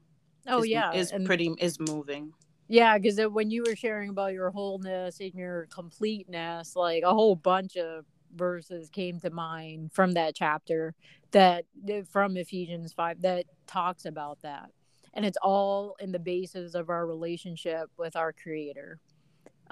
oh 0.50 0.60
is, 0.60 0.68
yeah 0.68 0.94
is 0.94 1.12
and- 1.12 1.26
pretty 1.26 1.54
is 1.60 1.80
moving 1.80 2.34
yeah, 2.72 3.00
because 3.00 3.20
when 3.32 3.50
you 3.50 3.64
were 3.66 3.76
sharing 3.76 4.12
about 4.12 4.34
your 4.34 4.52
wholeness 4.52 5.20
and 5.20 5.34
your 5.34 5.68
completeness, 5.74 6.76
like 6.76 7.02
a 7.04 7.12
whole 7.12 7.36
bunch 7.36 7.76
of 7.78 8.06
verses 8.36 8.92
came 8.92 9.20
to 9.22 9.32
mind 9.32 9.92
from 9.92 10.12
that 10.12 10.36
chapter 10.36 10.94
that 11.32 11.66
from 12.12 12.38
Ephesians 12.38 12.94
5 12.94 13.24
that 13.24 13.46
talks 13.66 14.06
about 14.06 14.40
that. 14.44 14.70
And 15.16 15.26
it's 15.26 15.38
all 15.42 15.96
in 16.00 16.12
the 16.12 16.20
basis 16.20 16.76
of 16.76 16.92
our 16.92 17.08
relationship 17.08 17.90
with 17.98 18.16
our 18.16 18.32
creator. 18.32 19.00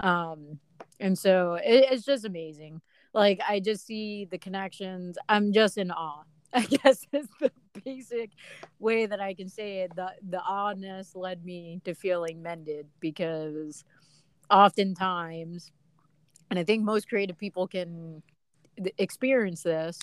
Um 0.00 0.58
and 0.98 1.16
so 1.16 1.54
it, 1.54 1.86
it's 1.90 2.04
just 2.04 2.24
amazing. 2.24 2.80
Like 3.14 3.40
I 3.48 3.60
just 3.60 3.86
see 3.86 4.24
the 4.24 4.38
connections. 4.38 5.16
I'm 5.28 5.52
just 5.52 5.78
in 5.78 5.92
awe. 5.92 6.24
I 6.54 6.62
guess 6.62 7.04
is 7.12 7.28
the 7.40 7.52
basic 7.84 8.30
way 8.78 9.06
that 9.06 9.20
I 9.20 9.34
can 9.34 9.48
say 9.48 9.80
it. 9.80 9.94
The 9.94 10.12
the 10.28 10.40
oddness 10.40 11.14
led 11.14 11.44
me 11.44 11.80
to 11.84 11.94
feeling 11.94 12.42
mended 12.42 12.86
because 13.00 13.84
oftentimes, 14.50 15.72
and 16.50 16.58
I 16.58 16.64
think 16.64 16.84
most 16.84 17.08
creative 17.08 17.38
people 17.38 17.68
can 17.68 18.22
experience 18.98 19.62
this, 19.62 19.98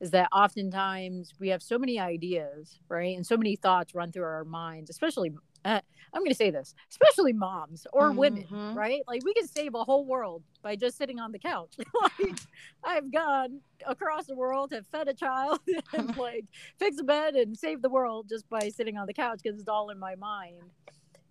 is 0.00 0.10
that 0.12 0.28
oftentimes 0.32 1.34
we 1.40 1.48
have 1.48 1.62
so 1.62 1.78
many 1.78 1.98
ideas, 2.00 2.80
right, 2.88 3.16
and 3.16 3.26
so 3.26 3.36
many 3.36 3.56
thoughts 3.56 3.94
run 3.94 4.12
through 4.12 4.24
our 4.24 4.44
minds, 4.44 4.90
especially 4.90 5.32
uh, 5.68 5.80
I'm 6.14 6.22
going 6.22 6.30
to 6.30 6.36
say 6.36 6.50
this, 6.50 6.74
especially 6.90 7.32
moms 7.32 7.86
or 7.92 8.08
mm-hmm. 8.08 8.18
women, 8.18 8.74
right? 8.74 9.02
Like 9.06 9.24
we 9.24 9.34
can 9.34 9.46
save 9.46 9.74
a 9.74 9.84
whole 9.84 10.06
world 10.06 10.42
by 10.62 10.74
just 10.76 10.96
sitting 10.96 11.18
on 11.18 11.32
the 11.32 11.38
couch. 11.38 11.76
like 12.20 12.38
I've 12.82 13.12
gone 13.12 13.60
across 13.86 14.26
the 14.26 14.34
world, 14.34 14.72
have 14.72 14.86
fed 14.86 15.08
a 15.08 15.14
child, 15.14 15.60
and 15.92 16.16
like 16.16 16.46
fix 16.78 16.98
a 16.98 17.04
bed 17.04 17.34
and 17.34 17.56
save 17.56 17.82
the 17.82 17.90
world 17.90 18.26
just 18.28 18.48
by 18.48 18.68
sitting 18.70 18.96
on 18.96 19.06
the 19.06 19.12
couch 19.12 19.40
because 19.42 19.60
it's 19.60 19.68
all 19.68 19.90
in 19.90 19.98
my 19.98 20.14
mind. 20.14 20.62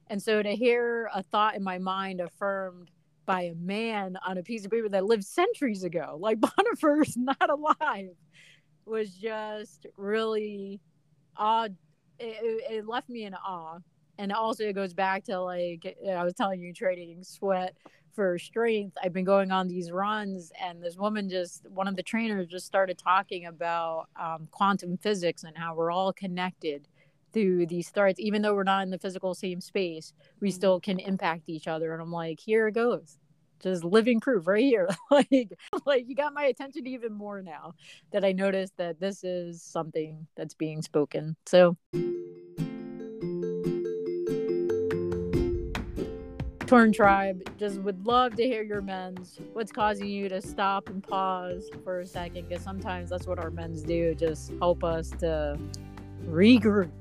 And 0.10 0.22
so 0.22 0.42
to 0.42 0.56
hear 0.56 1.10
a 1.14 1.24
thought 1.24 1.56
in 1.56 1.64
my 1.64 1.80
mind 1.80 2.22
affirmed 2.22 2.92
by 3.26 3.42
a 3.42 3.56
man 3.56 4.18
on 4.26 4.38
a 4.38 4.44
piece 4.44 4.64
of 4.64 4.72
paper 4.72 4.88
that 4.90 5.06
lived 5.06 5.26
centuries 5.26 5.84
ago, 5.84 6.18
like 6.20 6.40
Bonhoeffer's 6.40 7.18
not 7.18 7.50
alive, 7.50 8.16
was 8.86 9.10
just 9.10 9.88
really 9.98 10.80
odd. 11.36 11.76
It, 12.20 12.64
it 12.72 12.88
left 12.88 13.10
me 13.10 13.26
in 13.26 13.34
awe 13.34 13.80
and 14.18 14.32
also 14.32 14.64
it 14.64 14.74
goes 14.74 14.94
back 14.94 15.24
to 15.26 15.40
like 15.40 15.98
I 16.10 16.24
was 16.24 16.34
telling 16.34 16.62
you, 16.62 16.74
trading 16.74 17.24
sweat 17.24 17.76
for 18.14 18.40
strength. 18.40 18.98
I've 19.04 19.14
been 19.14 19.26
going 19.26 19.52
on 19.52 19.68
these 19.68 19.92
runs, 19.92 20.52
and 20.62 20.82
this 20.82 20.98
woman 20.98 21.30
just 21.30 21.70
one 21.70 21.88
of 21.88 21.96
the 21.96 22.04
trainers 22.04 22.48
just 22.48 22.66
started 22.66 22.98
talking 22.98 23.46
about 23.46 24.08
um, 24.20 24.48
quantum 24.52 24.98
physics 24.98 25.44
and 25.44 25.58
how 25.58 25.76
we're 25.76 25.92
all 25.92 26.14
connected 26.14 26.88
through 27.34 27.68
these 27.68 27.90
threads, 27.90 28.20
even 28.20 28.42
though 28.42 28.56
we're 28.56 28.64
not 28.64 28.84
in 28.84 28.90
the 28.90 28.98
physical 28.98 29.36
same 29.36 29.62
space, 29.62 30.14
we 30.40 30.50
mm-hmm. 30.50 30.56
still 30.56 30.80
can 30.80 31.00
impact 31.00 31.50
each 31.50 31.68
other. 31.68 31.94
And 31.94 32.02
I'm 32.02 32.12
like, 32.12 32.40
here 32.40 32.68
it 32.68 32.74
goes. 32.74 33.18
Just 33.60 33.84
living 33.84 34.20
proof 34.20 34.48
right 34.48 34.64
here. 34.64 34.90
like, 35.12 35.54
like 35.86 36.08
you 36.08 36.16
got 36.16 36.34
my 36.34 36.46
attention 36.46 36.88
even 36.88 37.14
more 37.14 37.42
now 37.42 37.74
that 38.12 38.24
I 38.24 38.32
noticed 38.32 38.74
that 38.78 39.00
this 39.00 39.24
is 39.24 39.62
something 39.62 40.28
that's 40.36 40.54
being 40.54 40.82
spoken. 40.82 41.36
So. 41.46 41.78
Torn 46.68 46.92
Tribe, 46.92 47.50
just 47.58 47.80
would 47.80 48.06
love 48.06 48.36
to 48.36 48.44
hear 48.44 48.62
your 48.62 48.82
mends. 48.82 49.40
What's 49.54 49.72
causing 49.72 50.08
you 50.08 50.28
to 50.28 50.42
stop 50.42 50.90
and 50.90 51.02
pause 51.02 51.70
for 51.86 52.02
a 52.02 52.06
second? 52.06 52.50
Because 52.50 52.62
sometimes 52.62 53.10
that's 53.10 53.26
what 53.26 53.40
our 53.40 53.50
mends 53.50 53.84
do, 53.84 54.14
just 54.14 54.52
help 54.60 54.84
us 54.84 55.12
to 55.20 55.58
regroup. 56.28 56.92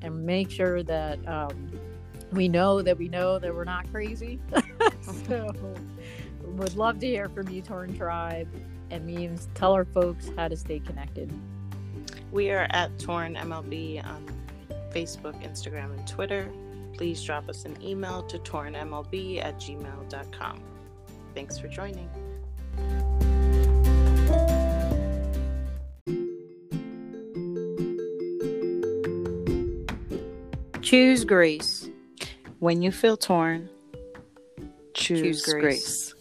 and 0.00 0.24
make 0.24 0.50
sure 0.50 0.82
that 0.82 1.18
um, 1.28 1.70
we 2.32 2.48
know 2.48 2.80
that 2.80 2.96
we 2.96 3.06
know 3.06 3.38
that 3.38 3.54
we're 3.54 3.64
not 3.64 3.90
crazy. 3.92 4.40
so, 5.28 5.54
would 6.42 6.74
love 6.74 6.98
to 7.00 7.06
hear 7.06 7.28
from 7.28 7.50
you, 7.50 7.60
Torn 7.60 7.94
Tribe, 7.94 8.48
and 8.90 9.06
memes. 9.06 9.48
Tell 9.54 9.74
our 9.74 9.84
folks 9.84 10.30
how 10.38 10.48
to 10.48 10.56
stay 10.56 10.78
connected. 10.78 11.30
We 12.32 12.50
are 12.50 12.66
at 12.70 12.98
Torn 12.98 13.34
MLB 13.34 14.02
on 14.02 14.24
Facebook, 14.90 15.38
Instagram, 15.46 15.92
and 15.92 16.08
Twitter. 16.08 16.50
Please 17.00 17.22
drop 17.24 17.48
us 17.48 17.64
an 17.64 17.74
email 17.82 18.22
to 18.24 18.38
tornmlb 18.40 19.42
at 19.42 19.56
gmail.com. 19.56 20.62
Thanks 21.34 21.56
for 21.56 21.66
joining. 21.66 22.10
Choose 30.82 31.24
grace. 31.24 31.88
When 32.58 32.82
you 32.82 32.92
feel 32.92 33.16
torn, 33.16 33.70
choose, 34.92 35.22
Choose 35.22 35.42
grace. 35.46 35.62
grace. 35.62 36.14